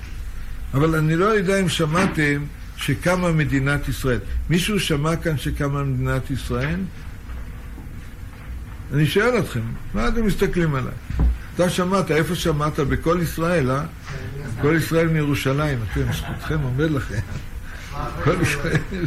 [0.74, 2.44] אבל אני לא יודע אם שמעתם
[2.76, 4.18] שקמה מדינת ישראל.
[4.50, 6.80] מישהו שמע כאן שקמה מדינת ישראל?
[8.92, 9.60] אני שואל אתכם,
[9.94, 10.92] מה אתם מסתכלים עליי?
[11.54, 12.78] אתה שמעת, איפה שמעת?
[12.78, 13.84] בכל ישראל, אה?
[14.62, 17.20] כל ישראל מירושלים, אתם, זכותכם עומד לכם.
[18.24, 19.06] כל ישראל,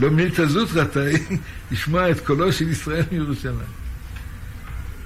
[0.00, 1.04] לא מילתא זוטרא,
[1.70, 3.82] לשמוע את קולו של ישראל מירושלים.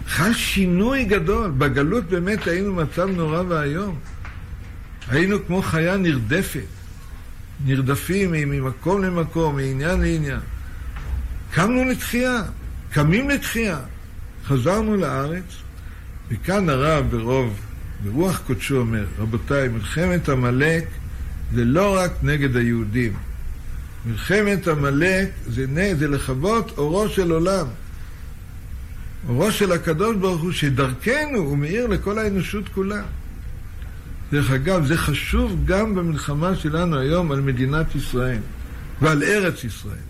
[0.09, 1.51] חל שינוי גדול.
[1.51, 3.99] בגלות באמת היינו מצב נורא ואיום.
[5.09, 6.61] היינו כמו חיה נרדפת,
[7.64, 10.40] נרדפים ממקום למקום, מעניין לעניין.
[11.55, 12.42] קמנו לתחייה,
[12.90, 13.79] קמים לתחייה.
[14.45, 15.57] חזרנו לארץ,
[16.29, 17.61] וכאן הרב ברוב,
[18.05, 20.85] ברוח קודשו אומר, רבותיי, מלחמת עמלק
[21.54, 23.12] זה לא רק נגד היהודים.
[24.06, 27.66] מלחמת עמלק זה, זה לכבות אורו של עולם.
[29.28, 33.02] אורו של הקדוש ברוך הוא שדרכנו הוא מאיר לכל האנושות כולה.
[34.32, 38.38] דרך אגב, זה חשוב גם במלחמה שלנו היום על מדינת ישראל
[39.00, 40.06] ועל ארץ ישראל.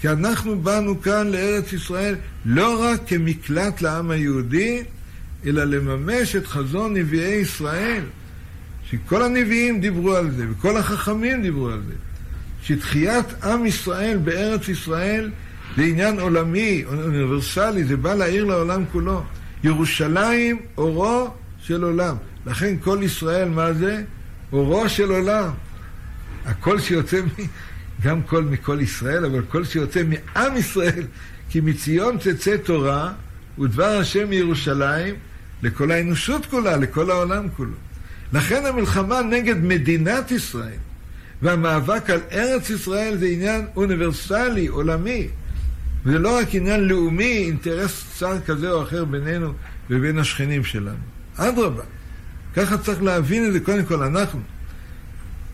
[0.00, 4.82] כי אנחנו באנו כאן לארץ ישראל לא רק כמקלט לעם היהודי,
[5.46, 8.02] אלא לממש את חזון נביאי ישראל.
[8.90, 11.94] שכל הנביאים דיברו על זה, וכל החכמים דיברו על זה.
[12.62, 15.30] שתחיית עם ישראל בארץ ישראל
[15.76, 19.22] זה עניין עולמי, אוניברסלי, זה בא להעיר לעולם כולו.
[19.64, 21.30] ירושלים, אורו
[21.62, 22.16] של עולם.
[22.46, 24.02] לכן כל ישראל, מה זה?
[24.52, 25.50] אורו של עולם.
[26.44, 27.28] הקול שיוצא, מ...
[28.02, 31.06] גם קול מכל ישראל, אבל קול שיוצא מעם ישראל,
[31.50, 33.12] כי מציון תצא תורה,
[33.58, 35.14] ודבר השם מירושלים,
[35.62, 37.72] לכל האנושות כולה, לכל העולם כולו.
[38.34, 40.78] לכן המלחמה נגד מדינת ישראל
[41.42, 45.28] והמאבק על ארץ ישראל זה עניין אוניברסלי, עולמי.
[46.04, 49.52] וזה לא רק עניין לאומי, אינטרס צר כזה או אחר בינינו
[49.90, 51.04] ובין השכנים שלנו.
[51.36, 51.82] אדרבה,
[52.56, 54.40] ככה צריך להבין את זה קודם כל אנחנו.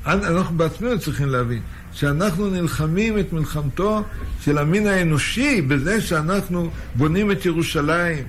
[0.06, 1.62] אנחנו בעצמנו צריכים להבין
[1.92, 4.04] שאנחנו נלחמים את מלחמתו
[4.40, 8.24] של המין האנושי בזה שאנחנו בונים את ירושלים,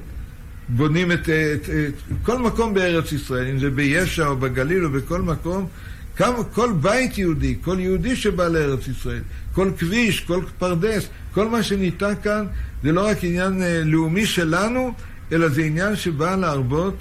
[0.76, 1.94] בונים את, את, את
[2.24, 5.68] כל מקום בארץ ישראל, אם זה בישע או בגליל או בכל מקום,
[6.16, 9.22] כמה, כל בית יהודי, כל יהודי שבא לארץ ישראל,
[9.54, 12.46] כל כביש, כל פרדס, כל מה שניטע כאן,
[12.84, 14.94] זה לא רק עניין אה, לאומי שלנו,
[15.32, 16.98] אלא זה עניין שבא להרבות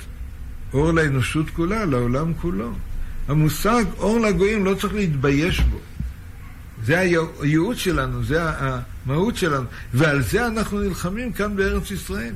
[0.73, 2.73] אור לאנושות כולה, לעולם כולו.
[3.29, 5.79] המושג אור לגויים לא צריך להתבייש בו.
[6.85, 9.65] זה הייעוד שלנו, זה המהות שלנו,
[9.95, 12.35] ועל זה אנחנו נלחמים כאן בארץ ישראל.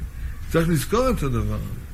[0.52, 1.84] צריך לזכור את הדבר הזה.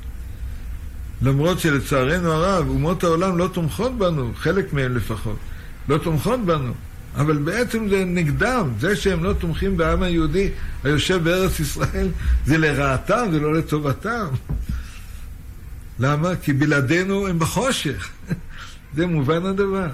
[1.23, 5.37] למרות שלצערנו הרב, אומות העולם לא תומכות בנו, חלק מהן לפחות,
[5.89, 6.73] לא תומכות בנו,
[7.17, 10.49] אבל בעצם זה נגדם, זה שהם לא תומכים בעם היהודי
[10.85, 12.09] היושב בארץ ישראל,
[12.47, 14.27] זה לרעתם, זה לא לטובתם.
[15.99, 16.37] למה?
[16.37, 18.09] כי בלעדינו הם בחושך.
[18.97, 19.89] זה מובן הדבר.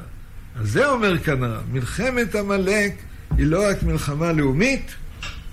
[0.61, 2.93] אז זה אומר כאן הרב, מלחמת עמלק
[3.37, 4.95] היא לא רק מלחמה לאומית,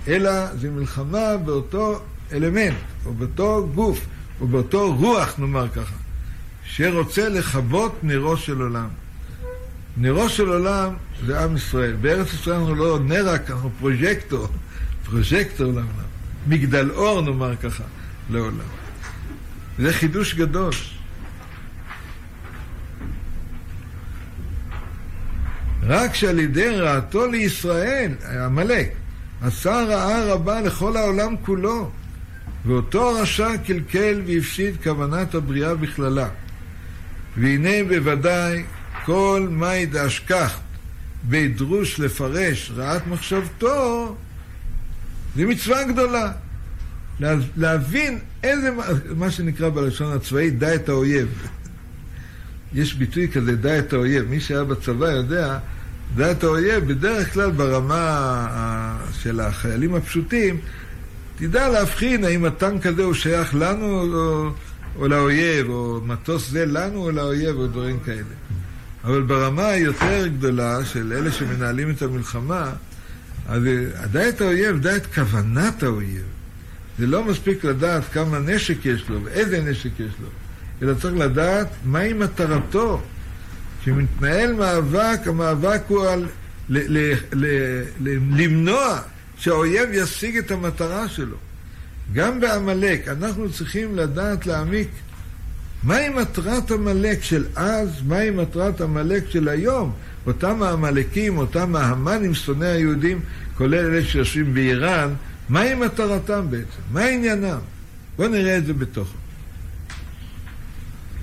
[0.08, 2.02] אלא זו מלחמה באותו
[2.34, 2.76] אלמנט,
[3.06, 4.06] או באותו גוף,
[4.42, 5.96] או באותו רוח, נאמר ככה,
[6.66, 8.88] שרוצה לכבות נרו של עולם.
[9.98, 10.94] נרו של עולם
[11.26, 11.96] זה עם ישראל.
[12.02, 14.48] בארץ ישראל אנחנו לא נר רק, אנחנו פרוג'קטור,
[15.06, 15.88] פרוג'קטור לעולם.
[16.48, 17.84] מגדל אור, נאמר ככה,
[18.30, 18.58] לעולם.
[19.80, 20.74] זה חידוש גדול.
[25.84, 28.12] רק שעל ידי רעתו לישראל,
[28.46, 28.94] עמלק,
[29.42, 31.92] עשה רעה רבה לכל העולם כולו,
[32.66, 36.30] ואותו הרשע קלקל והפסיד כוונת הבריאה בכללה.
[37.38, 38.64] והנה בוודאי
[39.06, 40.60] כל מאי דאשכח
[41.30, 44.16] בדרוש לפרש רעת מחשבתו,
[45.36, 46.32] זה מצווה גדולה.
[47.58, 48.70] להבין איזה,
[49.16, 51.48] מה שנקרא בלשון הצבאית, דע את האויב.
[52.74, 54.30] יש ביטוי כזה, דע את האויב.
[54.30, 55.60] מי שהיה בצבא יודע,
[56.16, 60.60] דע את האויב, בדרך כלל ברמה של החיילים הפשוטים,
[61.38, 64.50] תדע להבחין האם הטנק הזה הוא שייך לנו או,
[64.96, 68.24] או לאויב, או מטוס זה לנו או לאויב, או דברים כאלה.
[69.04, 72.72] אבל ברמה היותר גדולה של אלה שמנהלים את המלחמה,
[73.50, 73.64] אז
[74.12, 76.24] דע את האויב, דע את כוונת האויב.
[77.00, 80.28] זה לא מספיק לדעת כמה נשק יש לו ואיזה נשק יש לו,
[80.82, 83.02] אלא צריך לדעת מהי מטרתו.
[83.82, 86.28] כשמתנהל מאבק, המאבק הוא על
[86.70, 87.84] ל- ל- ל-
[88.42, 89.00] למנוע
[89.44, 91.38] שהאויב ישיג את המטרה שלו.
[92.14, 94.90] גם בעמלק אנחנו צריכים לדעת להעמיק
[95.84, 99.94] מהי מטרת עמלק של אז, מהי מטרת עמלק של היום.
[100.26, 103.22] אותם העמלקים, אותם ההמנים, שונאי היהודים,
[103.58, 105.14] כולל אלה שיושבים באיראן,
[105.50, 106.82] מהי מטרתם בעצם?
[106.92, 107.60] מה עניינם?
[108.18, 109.18] בואו נראה את זה בתוכו.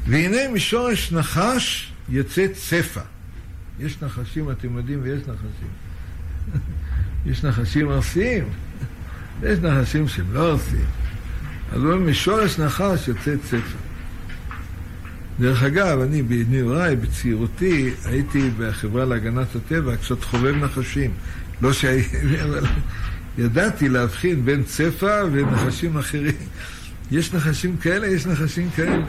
[0.07, 3.01] והנה משורש נחש יוצא צפה.
[3.79, 5.71] יש נחשים, אתם יודעים, ויש נחשים.
[7.27, 8.45] יש נחשים ארסיים,
[9.41, 10.85] ויש נחשים שהם לא ארסיים.
[11.73, 13.57] אז הוא אומר, משורש נחש יוצא צפה.
[15.41, 21.11] דרך אגב, אני בנעוריי, בצעירותי, הייתי בחברה להגנת הטבע קצת חובב נחשים.
[21.63, 22.67] לא שהייתי, אבל
[23.39, 26.35] ידעתי להבחין בין צפה ונחשים אחרים.
[27.11, 29.05] יש נחשים כאלה, יש נחשים כאלה.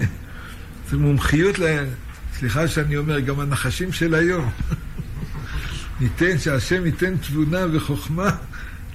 [0.91, 1.65] זו מומחיות ל...
[2.39, 4.49] סליחה שאני אומר, גם הנחשים של היום.
[6.01, 8.29] ניתן, שהשם ייתן תבונה וחוכמה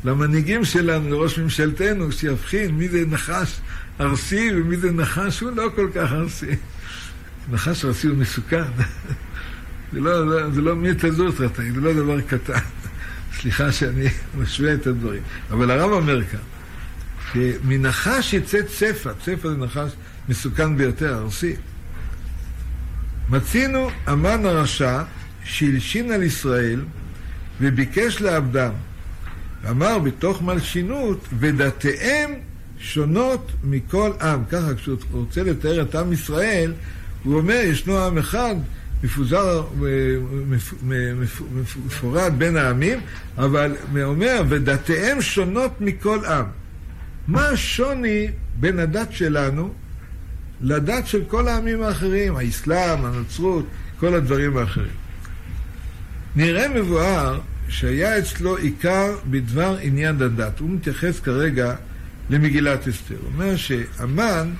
[0.04, 3.61] למנהיגים שלנו, לראש ממשלתנו, שיבחין מי זה נחש
[4.00, 6.57] ארסי ומי זה נחש הוא לא כל כך ארסי.
[7.50, 8.62] נחש ארסי הוא מסוכן.
[9.92, 12.59] זה לא, לא, זה לא מיטה זוטרתא, זה לא דבר קטן.
[13.40, 15.22] סליחה שאני משווה את הדברים.
[15.50, 16.40] אבל הרב אומר כאן,
[17.32, 19.92] שמנחש יצא צפה, צפה זה נחש
[20.28, 21.57] מסוכן ביותר, ארסי.
[23.28, 25.02] מצינו המן הרשע
[25.47, 26.84] שהלשין על ישראל
[27.61, 28.72] וביקש לאבדם.
[29.70, 32.30] אמר בתוך מלשינות, ודתיהם
[32.78, 34.44] שונות מכל עם.
[34.44, 36.72] ככה כשהוא רוצה לתאר את עם ישראל,
[37.24, 38.55] הוא אומר, ישנו עם אחד
[39.05, 39.66] מפוזר,
[41.86, 42.99] מפורד בין העמים,
[43.38, 46.44] אבל הוא אומר, ודתיהם שונות מכל עם.
[47.28, 48.28] מה השוני
[48.61, 49.72] בין הדת שלנו
[50.61, 53.64] לדת של כל העמים האחרים, האסלאם, הנצרות,
[54.01, 55.05] כל הדברים האחרים?
[56.37, 60.59] נראה מבואר שהיה אצלו עיקר בדבר עניין הדת.
[60.59, 61.74] הוא מתייחס כרגע
[62.30, 63.14] למגילת אסתר.
[63.20, 64.51] הוא אומר שהמן,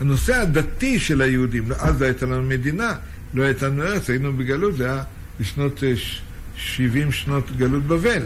[0.00, 2.92] הנושא הדתי של היהודים, אז לא הייתה לנו מדינה,
[3.34, 5.02] לא הייתה לנו ארץ, היינו בגלות, זה היה
[5.40, 5.82] בשנות
[6.56, 8.22] 70 שנות גלות בבל.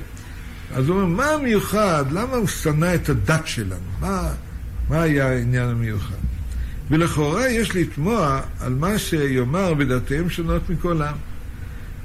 [0.75, 2.05] אז הוא אומר, מה המיוחד?
[2.11, 3.91] למה הוא שנא את הדת שלנו?
[4.01, 4.31] מה,
[4.89, 6.15] מה היה העניין המיוחד?
[6.91, 11.15] ולכאורה יש לתמוה על מה שיאמר בדתיהם שונות מכל עם.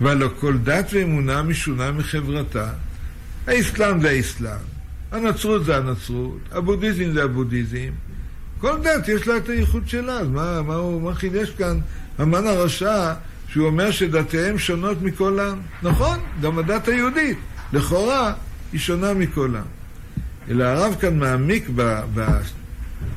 [0.02, 2.68] והלא כל דת ואמונה משונה מחברתה.
[3.48, 4.58] האסלאם זה האסלאם,
[5.12, 7.92] הנצרות זה הנצרות, הבודהיזם זה הבודהיזם.
[8.60, 11.80] כל דת יש לה את הייחוד שלה, אז מה, מה, מה חידש כאן
[12.18, 13.14] המן הרשע
[13.48, 15.60] שהוא אומר שדתיהם שונות מכל העם.
[15.84, 17.38] נכון, גם הדת היהודית,
[17.74, 18.34] לכאורה,
[18.72, 19.66] היא שונה מכל העם.
[20.50, 22.26] אלא הרב כאן מעמיק ב, ב,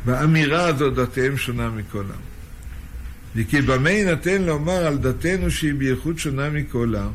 [0.05, 2.26] באמירה הזאת, דתיהם שונה מכל העם.
[3.37, 7.11] וכי במה יינתן לומר על דתנו שהיא בייחוד שונה מכל העם?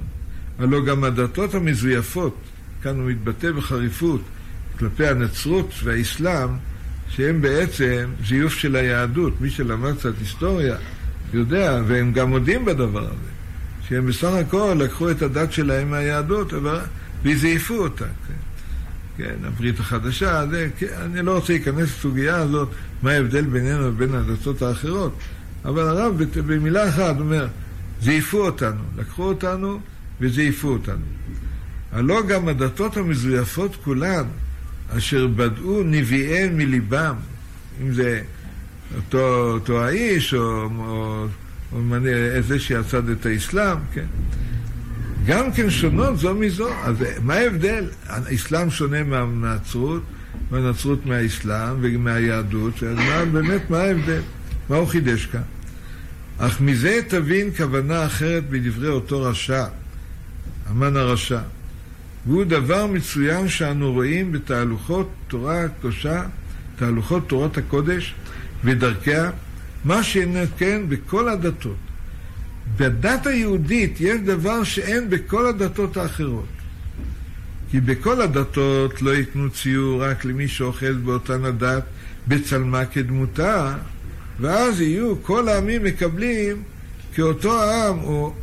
[0.59, 2.37] הלא גם הדתות המזויפות,
[2.83, 4.21] כאן הוא מתבטא בחריפות,
[4.79, 6.49] כלפי הנצרות והאסלאם,
[7.09, 9.41] שהם בעצם זיוף של היהדות.
[9.41, 10.75] מי שלמד קצת היסטוריה
[11.33, 13.31] יודע, והם גם מודים בדבר הזה,
[13.87, 16.53] שהם בסך הכל לקחו את הדת שלהם מהיהדות
[17.23, 18.05] וזייפו אותה.
[18.05, 18.33] כן,
[19.17, 22.69] כן הברית החדשה, זה, כן, אני לא רוצה להיכנס לסוגיה הזאת,
[23.03, 25.17] מה ההבדל בינינו ובין הדתות האחרות,
[25.65, 27.47] אבל הרב במילה אחת אומר,
[28.01, 29.79] זייפו אותנו, לקחו אותנו
[30.21, 31.05] וזייפו אותנו.
[31.91, 34.23] הלא גם הדתות המזויפות כולן,
[34.89, 37.15] אשר בדעו נביאיהם מליבם,
[37.81, 38.21] אם זה
[38.95, 41.25] אותו, אותו האיש, או, או,
[41.73, 41.79] או
[42.47, 44.05] זה שיצד את האסלאם, כן.
[45.25, 46.69] גם כן שונות זו מזו.
[46.83, 47.85] אז מה ההבדל?
[48.07, 50.01] האסלאם שונה מהנצרות,
[50.51, 54.21] והנצרות מהאסלאם ומהיהדות, אז מה, באמת מה ההבדל?
[54.71, 55.41] מה הוא חידש כאן?
[56.37, 59.65] אך מזה תבין כוונה אחרת בדברי אותו רשע,
[60.67, 61.39] המן הרשע.
[62.27, 66.23] והוא דבר מצוין שאנו רואים בתהלוכות תורה הקדושה,
[66.75, 68.13] תהלוכות תורת הקודש
[68.63, 69.31] ודרכיה,
[69.85, 71.77] מה שנתקן בכל הדתות.
[72.77, 76.49] בדת היהודית יש דבר שאין בכל הדתות האחרות.
[77.71, 81.83] כי בכל הדתות לא ייתנו ציור רק למי שאוחז באותן הדת
[82.27, 83.75] בצלמה כדמותה,
[84.41, 86.63] ואז יהיו כל העמים מקבלים
[87.13, 88.33] כאותו העם, או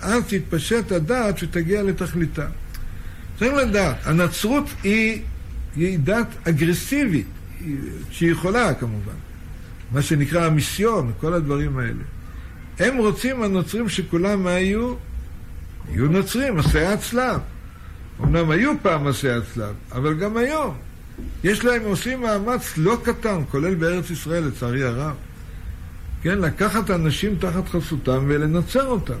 [0.00, 2.46] אז תתפשט הדת ותגיע לתכליתה.
[3.38, 5.22] צריך לדעת, הנצרות היא,
[5.76, 7.26] היא דת אגרסיבית,
[8.10, 9.12] שהיא יכולה כמובן,
[9.92, 12.02] מה שנקרא המיסיון, כל הדברים האלה.
[12.78, 14.94] הם רוצים, הנוצרים, שכולם מה יהיו?
[15.90, 17.40] יהיו נוצרים, מסעי הצלב.
[18.20, 20.74] אמנם היו פעם מסעי הצלב, אבל גם היום.
[21.44, 25.14] יש להם, עושים מאמץ לא קטן, כולל בארץ ישראל, לצערי הרב.
[26.22, 29.18] כן, לקחת אנשים תחת חסותם ולנצר אותם.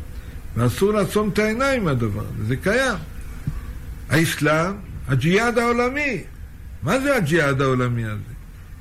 [0.56, 2.96] ואסור לעצום את העיניים מהדבר הזה, זה קיים.
[4.10, 4.74] האסלאם,
[5.08, 6.24] הג'יהאד העולמי.
[6.82, 8.20] מה זה הג'יהאד העולמי הזה?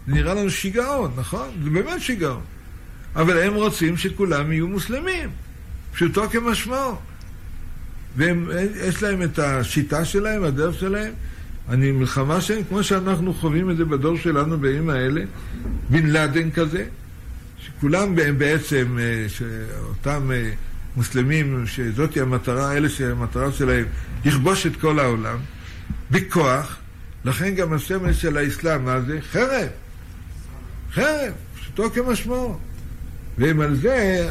[0.07, 1.49] זה נראה לנו שיגעון, נכון?
[1.63, 2.41] זה באמת שיגעון.
[3.15, 5.29] אבל הם רוצים שכולם יהיו מוסלמים,
[5.93, 6.95] פשוטו כמשמעו.
[8.15, 11.13] ויש להם את השיטה שלהם, הדרך שלהם.
[11.69, 15.21] אני מלחמה שהם, כמו שאנחנו חווים את זה בדור שלנו בימים האלה,
[15.89, 16.85] בן לאדן כזה,
[17.81, 20.51] שכולם בעצם, אה, שאותם אה,
[20.95, 23.85] מוסלמים, שזאת המטרה, אלה שהמטרה שלהם
[24.25, 25.37] לכבוש את כל העולם,
[26.11, 26.77] בכוח,
[27.25, 29.19] לכן גם הסמל של האסלאם, מה זה?
[29.31, 29.67] חרב.
[30.93, 32.59] חרב, פשוטו כמשמעו.
[33.37, 34.27] ואם על זה,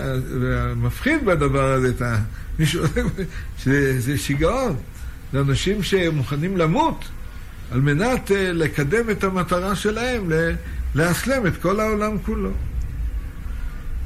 [0.76, 2.02] מפחיד בדבר הזה את.
[2.58, 2.84] מישהו,
[3.58, 4.76] שזה שיגעון.
[5.32, 7.04] זה אנשים שמוכנים למות
[7.70, 10.30] על מנת אה, לקדם את המטרה שלהם,
[10.94, 12.50] לאסלם את כל העולם כולו.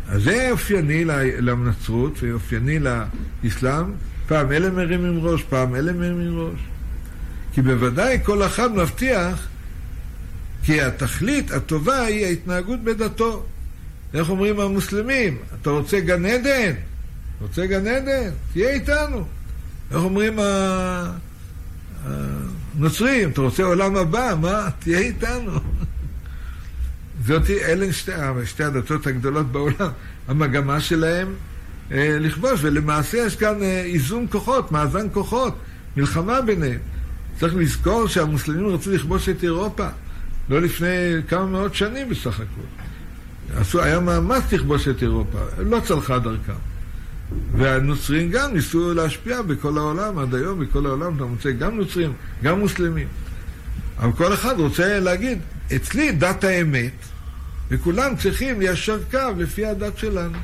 [0.09, 1.05] אז זה אופייני
[1.39, 3.85] לנצרות ואופייני לאסלאם.
[4.27, 6.61] פעם אלה מרימים ראש, פעם אלה מרימים ראש.
[7.53, 9.49] כי בוודאי כל אחד מבטיח
[10.65, 13.45] כי התכלית הטובה היא ההתנהגות בדתו.
[14.15, 15.39] איך אומרים המוסלמים?
[15.63, 16.73] אתה רוצה גן עדן?
[17.41, 18.31] רוצה גן עדן?
[18.53, 19.25] תהיה איתנו.
[19.91, 20.39] איך אומרים
[22.75, 23.31] הנוצרים?
[23.31, 24.35] אתה רוצה עולם הבא?
[24.41, 24.69] מה?
[24.79, 25.53] תהיה איתנו.
[27.27, 28.13] זאת, אלה שתי,
[28.45, 29.91] שתי הדתות הגדולות בעולם,
[30.29, 31.29] המגמה שלהם
[31.93, 35.55] אה, לכבוש, ולמעשה יש כאן אה, איזון כוחות, מאזן כוחות,
[35.97, 36.79] מלחמה ביניהם.
[37.41, 39.87] צריך לזכור שהמוסלמים רצו לכבוש את אירופה,
[40.49, 40.87] לא לפני
[41.29, 43.61] כמה מאות שנים בסך הכל.
[43.61, 46.53] עשו, היה מאמץ לכבוש את אירופה, לא צלחה דרכם.
[47.53, 52.13] והנוצרים גם ניסו להשפיע בכל העולם, עד היום בכל העולם אתה מוצא גם נוצרים,
[52.43, 53.09] גם מוסלמים.
[53.99, 55.39] אבל כל אחד רוצה להגיד,
[55.77, 56.93] אצלי דת האמת,
[57.71, 60.39] וכולם צריכים ליישר קו לפי הדת שלנו.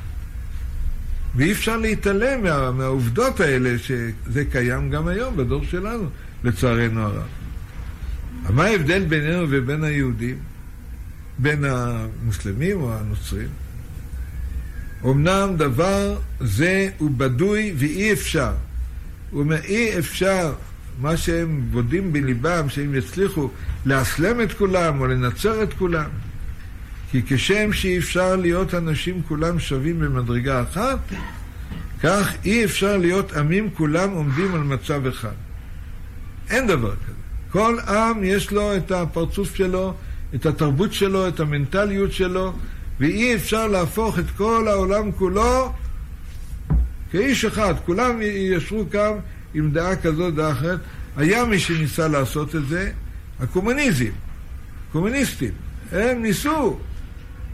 [1.37, 6.09] ואי אפשר להתעלם מה, מהעובדות האלה שזה קיים גם היום בדור שלנו,
[6.45, 7.27] לצערנו הרב.
[8.51, 10.39] מה ההבדל בינינו ובין היהודים?
[11.39, 13.49] בין המוסלמים או הנוצרים?
[15.05, 18.53] אמנם דבר זה הוא בדוי ואי אפשר.
[19.31, 20.53] הוא אומר, אי אפשר
[21.01, 23.51] מה שהם בודים בליבם, שהם יצליחו
[23.87, 26.09] לאסלם את כולם או לנצר את כולם.
[27.11, 30.99] כי כשם שאי אפשר להיות אנשים כולם שווים במדרגה אחת,
[32.03, 35.35] כך אי אפשר להיות עמים כולם עומדים על מצב אחד.
[36.51, 37.21] אין דבר כזה.
[37.51, 39.95] כל עם יש לו את הפרצוף שלו,
[40.35, 42.53] את התרבות שלו, את המנטליות שלו,
[43.01, 45.73] ואי אפשר להפוך את כל העולם כולו
[47.11, 49.17] כאיש אחד, כולם ישרו קו
[49.55, 50.81] עם דעה כזאת, דעה אחרת.
[51.17, 52.91] היה מי שניסה לעשות את זה,
[53.41, 54.11] הקומוניזם,
[54.93, 55.53] קומוניסטים,
[55.93, 56.79] הם ניסו.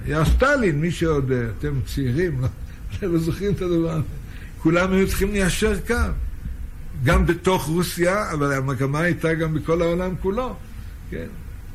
[0.07, 2.49] היה סטלין, מי שעוד, אה, אתם צעירים, לא,
[3.13, 4.03] לא זוכרים את הדבר הזה.
[4.59, 5.95] כולם היו צריכים ליישר קו.
[7.05, 10.57] גם בתוך רוסיה, אבל המגמה הייתה גם בכל העולם כולו,
[11.11, 11.27] כן?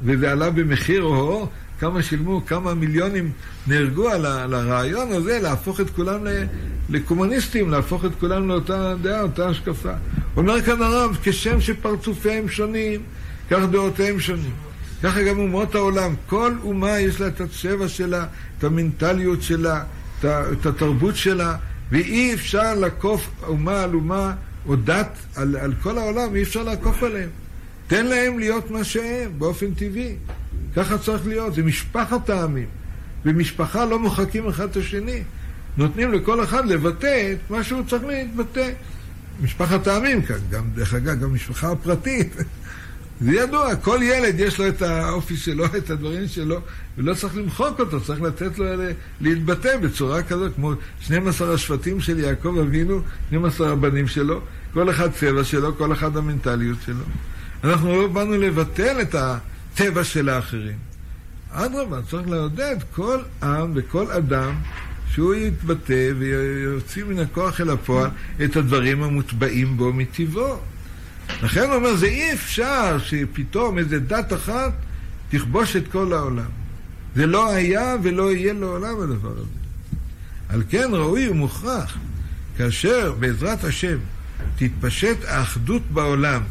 [0.02, 1.48] וזה עלה במחיר או
[1.80, 3.32] כמה שילמו, כמה מיליונים
[3.68, 6.20] נהרגו על, הרעיון הזה להפוך את כולם
[6.90, 9.92] לקומוניסטים, להפוך את כולם לאותה דעה, אותה השקפה.
[10.38, 13.02] אומר כאן הרב, כשם שפרצופיהם שונים,
[13.50, 14.71] כך דעותיהם שונים.
[15.04, 18.26] ככה גם אומות העולם, כל אומה יש לה את הצבע שלה,
[18.58, 19.84] את המנטליות שלה,
[20.20, 21.56] את התרבות שלה,
[21.92, 24.34] ואי אפשר לעקוף אומה על אומה
[24.66, 27.30] או דת על, על כל העולם, אי אפשר לעקוף עליהם.
[27.88, 30.16] תן להם להיות מה שהם, באופן טבעי.
[30.76, 32.68] ככה צריך להיות, זה משפחת העמים.
[33.26, 35.24] במשפחה לא מוחקים אחד את השני.
[35.78, 38.70] נותנים לכל אחד לבטא את מה שהוא צריך להתבטא.
[39.42, 42.36] משפחת העמים כאן, גם, דרך אגב, גם משפחה פרטית.
[43.22, 46.60] זה ידוע, כל ילד יש לו את האופי שלו, את הדברים שלו,
[46.98, 48.66] ולא צריך למחוק אותו, צריך לתת לו
[49.22, 54.42] להתבטא בצורה כזאת, כמו 12 השבטים של יעקב אבינו, 12 הבנים שלו,
[54.74, 57.04] כל אחד צבע שלו, כל אחד המנטליות שלו.
[57.64, 60.78] אנחנו לא באנו לבטל את הטבע של האחרים.
[61.52, 64.54] אדרבה, צריך לעודד כל עם וכל אדם
[65.12, 68.10] שהוא יתבטא ויוציא מן הכוח אל הפועל
[68.44, 70.58] את הדברים המוטבעים בו מטבעו.
[71.44, 74.74] לכן הוא אומר, זה אי אפשר שפתאום איזה דת אחת
[75.30, 76.50] תכבוש את כל העולם.
[77.16, 79.62] זה לא היה ולא יהיה לעולם הדבר הזה.
[80.50, 81.98] על כן ראוי ומוכרח,
[82.58, 83.98] כאשר בעזרת השם
[84.56, 86.42] תתפשט האחדות בעולם,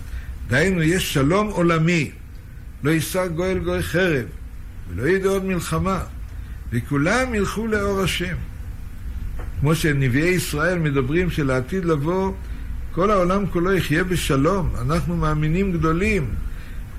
[0.49, 2.11] דהיינו יש שלום עולמי,
[2.83, 4.25] לא יישא גואל גוי חרב,
[4.91, 6.01] ולא ידע עוד מלחמה,
[6.73, 8.35] וכולם ילכו לאור השם.
[9.61, 12.33] כמו שנביאי ישראל מדברים שלעתיד לבוא
[12.93, 14.73] כל העולם כולו יחיה בשלום.
[14.81, 16.27] אנחנו מאמינים גדולים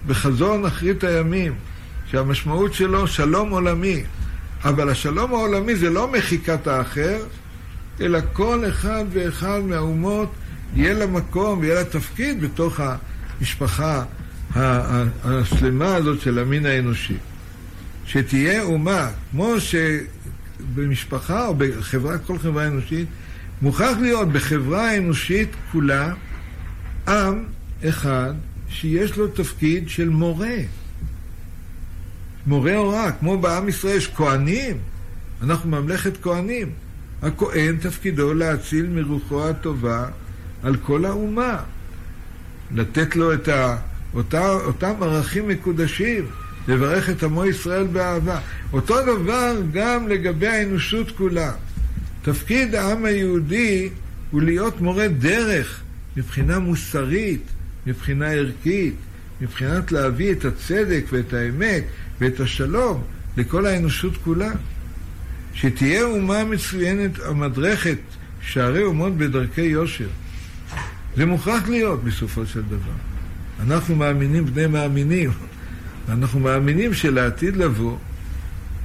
[0.08, 1.54] בחזון אחרית הימים,
[2.12, 4.04] שהמשמעות שלו שלום עולמי.
[4.64, 7.18] אבל השלום העולמי זה לא מחיקת האחר,
[8.02, 10.32] אלא כל אחד ואחד מהאומות
[10.76, 14.04] יהיה לה מקום ויהיה לה תפקיד בתוך המשפחה
[14.56, 17.18] השלמה הזאת של המין האנושי.
[18.06, 23.08] שתהיה אומה, כמו שבמשפחה או בחברה, כל חברה אנושית,
[23.62, 26.14] מוכרח להיות בחברה האנושית כולה
[27.08, 27.44] עם
[27.90, 28.34] אחד
[28.70, 30.56] שיש לו תפקיד של מורה.
[32.48, 34.78] מורה הוראה, כמו בעם ישראל יש כהנים,
[35.42, 36.70] אנחנו ממלכת כהנים.
[37.22, 40.08] הכהן תפקידו להציל מרוחו הטובה
[40.64, 41.58] על כל האומה.
[42.76, 43.78] לתת לו את ה,
[44.14, 46.26] אותה, אותם ערכים מקודשים,
[46.68, 48.40] לברך את עמו ישראל באהבה.
[48.74, 51.52] אותו דבר גם לגבי האנושות כולה.
[52.22, 53.90] תפקיד העם היהודי
[54.32, 55.82] הוא להיות מורה דרך
[56.18, 57.42] מבחינה מוסרית,
[57.88, 58.96] מבחינה ערכית,
[59.42, 61.84] מבחינת להביא את הצדק ואת האמת
[62.20, 63.04] ואת השלום
[63.38, 64.52] לכל האנושות כולה.
[65.54, 67.98] שתהיה אומה מצוינת המדרכת
[68.42, 70.08] שערי אומות בדרכי יושר.
[71.16, 72.94] זה מוכרח להיות בסופו של דבר.
[73.60, 75.32] אנחנו מאמינים בני מאמינים,
[76.08, 77.98] ואנחנו מאמינים שלעתיד לבוא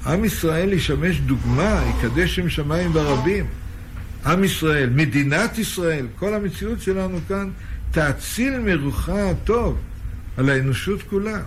[0.06, 3.44] עם ישראל ישמש דוגמה, יקדש שם שמיים ברבים.
[4.26, 7.50] עם ישראל, מדינת ישראל, כל המציאות שלנו כאן,
[7.90, 9.78] תאציל מרוחה הטוב
[10.36, 11.40] על האנושות כולה.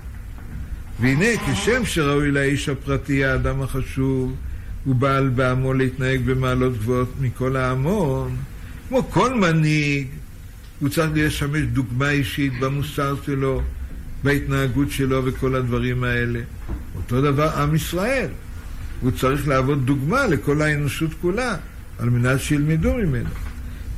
[0.99, 4.35] והנה, כשם שראוי לאיש הפרטי, האדם החשוב,
[4.85, 8.35] הוא בעל בעמו להתנהג במעלות גבוהות מכל ההמון,
[8.89, 10.07] כמו כל מנהיג,
[10.79, 13.61] הוא צריך לשמש דוגמה אישית במוסר שלו,
[14.23, 16.39] בהתנהגות שלו וכל הדברים האלה.
[16.95, 18.27] אותו דבר עם ישראל.
[19.01, 21.55] הוא צריך להוות דוגמה לכל האנושות כולה,
[21.99, 23.29] על מנת שילמדו ממנו.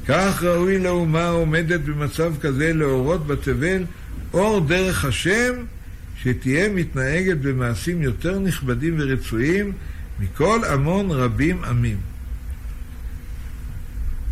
[0.08, 3.84] כך ראוי לאומה העומדת במצב כזה להורות בתבל
[4.34, 5.54] אור דרך השם,
[6.16, 9.72] שתהיה מתנהגת במעשים יותר נכבדים ורצויים
[10.20, 11.98] מכל המון רבים עמים.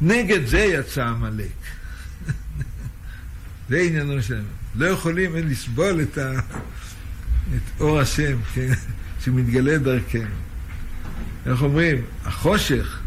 [0.02, 1.46] נגד זה יצא עמלק.
[3.70, 4.44] זה עניינו שלנו.
[4.76, 6.40] לא יכולים לסבול את, ה...
[7.56, 8.74] את אור השם, כן,
[9.24, 10.49] שמתגלה דרכנו.
[11.50, 12.02] איך אומרים?
[12.26, 13.00] החושך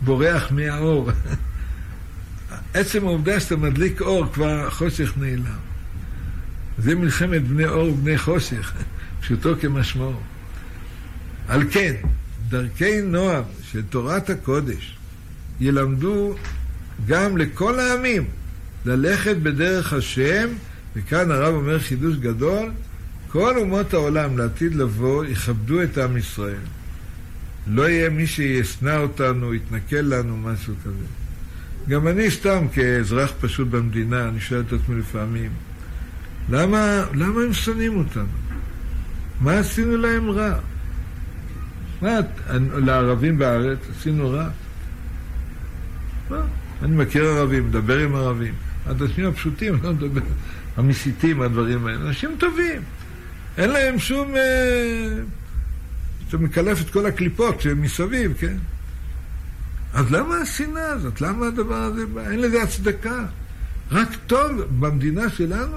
[0.00, 1.10] בורח מהאור.
[2.74, 5.58] עצם העובדה שאתה מדליק אור, כבר החושך נעלם.
[6.78, 8.72] זה מלחמת בני אור ובני חושך,
[9.20, 10.20] פשוטו כמשמעו.
[11.48, 11.94] על כן,
[12.48, 14.96] דרכי נועם של תורת הקודש
[15.60, 16.34] ילמדו
[17.06, 18.24] גם לכל העמים
[18.84, 20.48] ללכת בדרך השם,
[20.96, 22.70] וכאן הרב אומר חידוש גדול,
[23.28, 26.77] כל אומות העולם לעתיד לבוא יכבדו את עם ישראל.
[27.68, 31.04] לא יהיה מי שישנא אותנו, יתנכל לנו, משהו כזה.
[31.88, 35.50] גם אני סתם כאזרח פשוט במדינה, אני שואל את עצמי לפעמים,
[36.50, 38.26] למה, למה הם שונאים אותנו?
[39.40, 40.54] מה עשינו להם רע?
[42.02, 42.18] מה,
[42.76, 44.48] לערבים בארץ עשינו רע?
[46.30, 46.40] מה?
[46.82, 48.54] אני מכיר ערבים, מדבר עם ערבים.
[48.86, 50.20] האנשים הפשוטים, לא מדבר,
[50.76, 52.08] המסיתים, הדברים האלה.
[52.08, 52.82] אנשים טובים.
[53.58, 54.36] אין להם שום...
[54.36, 55.22] אה,
[56.28, 58.56] אתה מקלף את כל הקליפות שמסביב, כן?
[59.94, 61.20] אז למה השנאה הזאת?
[61.20, 62.02] למה הדבר הזה?
[62.30, 63.24] אין לזה הצדקה.
[63.90, 64.50] רק טוב
[64.80, 65.76] במדינה שלנו?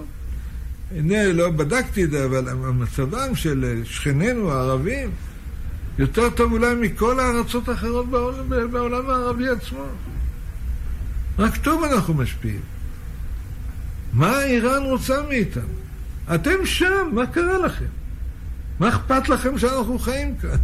[0.95, 5.09] הנה, לא בדקתי את זה, אבל מצבם של שכנינו הערבים
[5.97, 9.85] יותר טוב אולי מכל הארצות האחרות בעולם, בעולם הערבי עצמו.
[11.39, 12.61] רק טוב אנחנו משפיעים.
[14.13, 15.63] מה איראן רוצה מאיתנו?
[16.35, 18.00] אתם שם, מה קרה לכם?
[18.81, 20.57] מה אכפת לכם שאנחנו חיים כאן?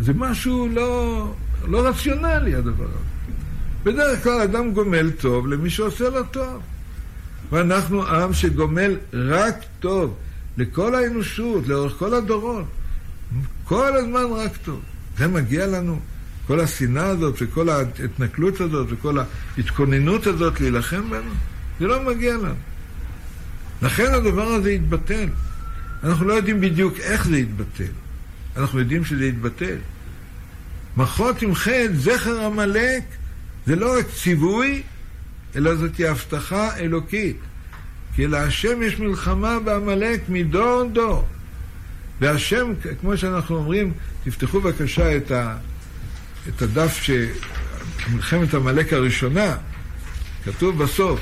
[0.00, 1.34] זה משהו לא,
[1.68, 3.32] לא רציונלי הדבר הזה.
[3.84, 6.62] בדרך כלל אדם גומל טוב למי שעושה לו טוב.
[7.52, 10.14] ואנחנו עם שגומל רק טוב
[10.56, 12.64] לכל האנושות, לאורך כל הדורות.
[13.64, 14.80] כל הזמן רק טוב.
[15.18, 16.00] זה מגיע לנו.
[16.46, 19.18] כל השנאה הזאת וכל ההתנכלות הזאת וכל
[19.58, 21.30] ההתכוננות הזאת להילחם בנו,
[21.80, 22.54] זה לא מגיע לנו.
[23.82, 25.28] לכן הדבר הזה יתבטל.
[26.06, 27.92] אנחנו לא יודעים בדיוק איך זה יתבטל.
[28.56, 29.76] אנחנו יודעים שזה יתבטל.
[30.96, 33.02] מחות עם חטא, זכר עמלק,
[33.66, 34.82] זה לא רק ציווי,
[35.56, 37.36] אלא זאת הבטחה אלוקית.
[38.14, 41.26] כי להשם יש מלחמה בעמלק מדור דור.
[42.20, 43.92] והשם, כמו שאנחנו אומרים,
[44.24, 45.56] תפתחו בבקשה את, ה,
[46.48, 47.10] את הדף ש...
[48.12, 49.56] מלחמת עמלק הראשונה,
[50.44, 51.20] כתוב בסוף,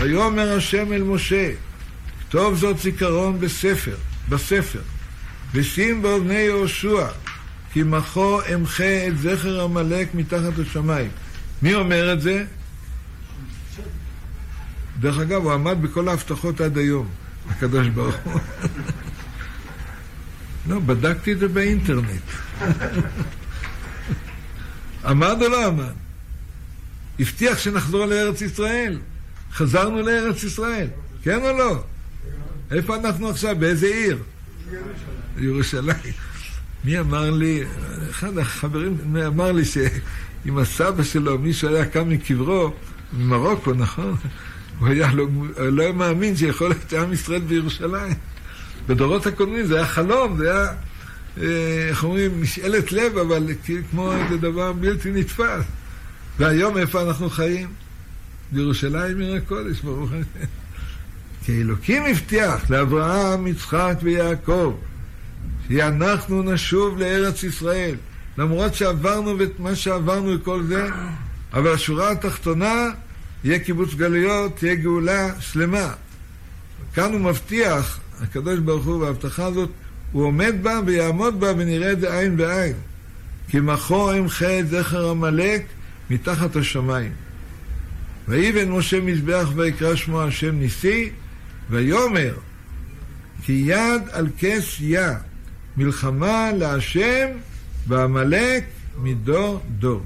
[0.00, 1.50] ויאמר השם אל משה,
[2.20, 3.96] כתוב זאת זיכרון בספר,
[4.28, 4.80] בספר,
[5.54, 7.06] ושים באוזני יהושע,
[7.72, 11.10] כי מחו אמחה את זכר עמלק מתחת השמיים.
[11.62, 12.44] מי אומר את זה?
[15.00, 17.08] דרך אגב, הוא עמד בכל ההבטחות עד היום,
[17.48, 18.40] הקדוש ברוך הוא.
[20.68, 22.22] לא, בדקתי את זה באינטרנט.
[25.04, 25.92] עמד או לא עמד?
[27.20, 28.98] הבטיח שנחזור לארץ ישראל.
[29.52, 30.88] חזרנו לארץ ישראל,
[31.22, 31.84] כן או לא?
[32.72, 33.56] איפה אנחנו עכשיו?
[33.58, 34.18] באיזה עיר?
[35.38, 36.12] ירושלים.
[36.84, 37.62] מי אמר לי,
[38.10, 38.96] אחד החברים
[39.26, 42.72] אמר לי שאם הסבא שלו, מישהו היה קם מקברו,
[43.12, 44.16] ממרוקו, נכון?
[44.78, 45.26] הוא היה לא,
[45.58, 48.14] לא היה מאמין שיכול להיות עם ישראל בירושלים.
[48.86, 50.68] בדורות הקודמים זה היה חלום, זה היה,
[51.40, 53.46] אה, איך אומרים, משאלת לב, אבל
[53.90, 55.64] כמו איזה דבר בלתי נתפס.
[56.38, 57.68] והיום איפה אנחנו חיים?
[58.52, 60.61] בירושלים עיר הקודש, ברוך השם.
[61.44, 64.74] כי אלוקים הבטיח לאברהם, יצחק ויעקב,
[65.68, 67.94] שאנחנו נשוב לארץ ישראל.
[68.38, 70.88] למרות שעברנו את מה שעברנו וכל זה,
[71.52, 72.90] אבל השורה התחתונה,
[73.44, 75.92] יהיה קיבוץ גלויות, תהיה גאולה שלמה.
[76.94, 79.70] כאן הוא מבטיח, הקדוש ברוך הוא, בהבטחה הזאת,
[80.12, 82.74] הוא עומד בה ויעמוד בה ונראה את זה עין בעין.
[83.48, 85.62] כי מחור אמחה את זכר עמלק
[86.10, 87.12] מתחת השמיים.
[88.28, 91.10] ויבן משה מזבח ויקרא שמו השם ניסי,
[91.72, 92.34] ויאמר
[93.44, 95.18] כי יד על כס יה,
[95.76, 97.28] מלחמה להשם
[97.88, 98.64] ועמלק
[99.02, 100.02] מדור דור.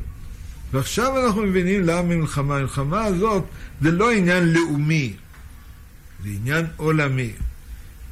[0.73, 2.57] ועכשיו אנחנו מבינים למה מלחמה.
[2.57, 3.45] המלחמה הזאת
[3.81, 5.13] זה לא עניין לאומי,
[6.25, 7.33] זה עניין עולמי.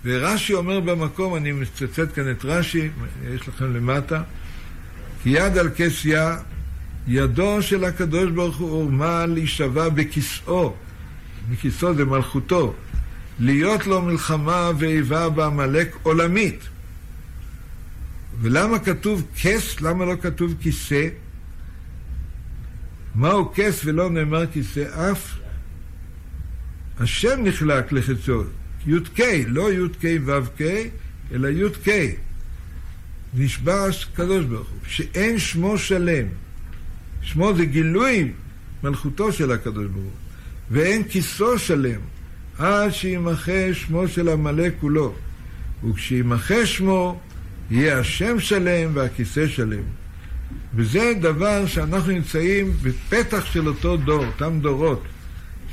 [0.05, 2.89] ורש"י אומר במקום, אני מצטט כאן את רש"י,
[3.35, 4.23] יש לכם למטה,
[5.23, 6.37] כי יד על כס יה,
[7.09, 10.75] ידו של הקדוש ברוך הוא הורמה להישבע בכיסאו,
[11.51, 12.75] מכיסאו זה מלכותו,
[13.39, 16.61] להיות לו מלחמה ואיבה בעמלק עולמית.
[18.41, 19.81] ולמה כתוב כס?
[19.81, 21.09] למה לא כתוב כיסא?
[23.15, 25.35] מהו כס ולא נאמר כיסא אף?
[27.01, 28.43] השם נחלק לחצו,
[28.87, 30.61] י"ק, לא י"ק ו"ק,
[31.33, 31.89] אלא י"ק.
[33.35, 36.27] נשבע הקדוש ברוך הוא, שאין שמו שלם.
[37.23, 38.33] שמו זה גילוי
[38.83, 40.13] מלכותו של הקדוש ברוך הוא,
[40.71, 42.01] ואין כיסו שלם,
[42.59, 45.15] עד שימחה שמו של עמלק כולו.
[45.91, 47.21] וכשימחה שמו,
[47.71, 49.83] יהיה השם שלם והכיסא שלם.
[50.75, 55.03] וזה דבר שאנחנו נמצאים בפתח של אותו דור, אותם דורות,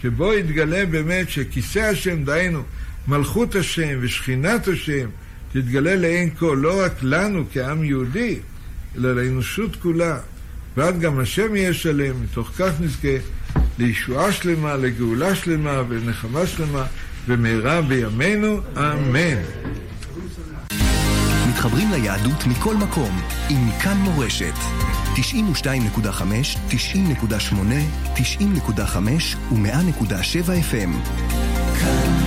[0.01, 2.63] שבו יתגלה באמת שכיסא השם, דהיינו,
[3.07, 5.09] מלכות השם ושכינת השם,
[5.51, 8.39] תתגלה לעין כל, לא רק לנו כעם יהודי,
[8.97, 10.19] אלא לאנושות כולה.
[10.77, 13.17] ואז גם השם יהיה שלם, מתוך כך נזכה
[13.81, 16.83] לישועה שלמה, לגאולה שלמה ולנחמה שלמה,
[17.27, 19.41] במהרה בימינו, אמן.
[21.49, 24.53] מתחברים ליהדות מכל מקום, עם כאן מורשת.
[25.15, 25.19] 92.5,
[26.69, 26.73] 90.8,
[28.15, 28.97] 90.5
[29.51, 31.11] ו-100.7 FM.
[31.79, 32.20] כאן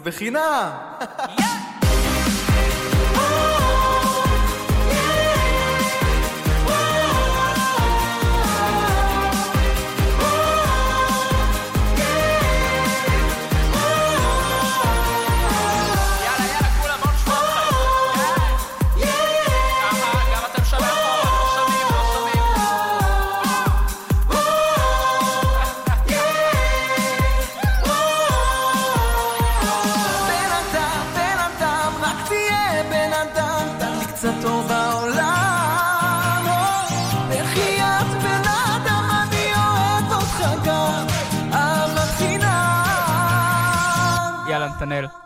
[0.00, 0.70] זה בחינם!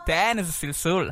[0.06, 1.10] dagen is still.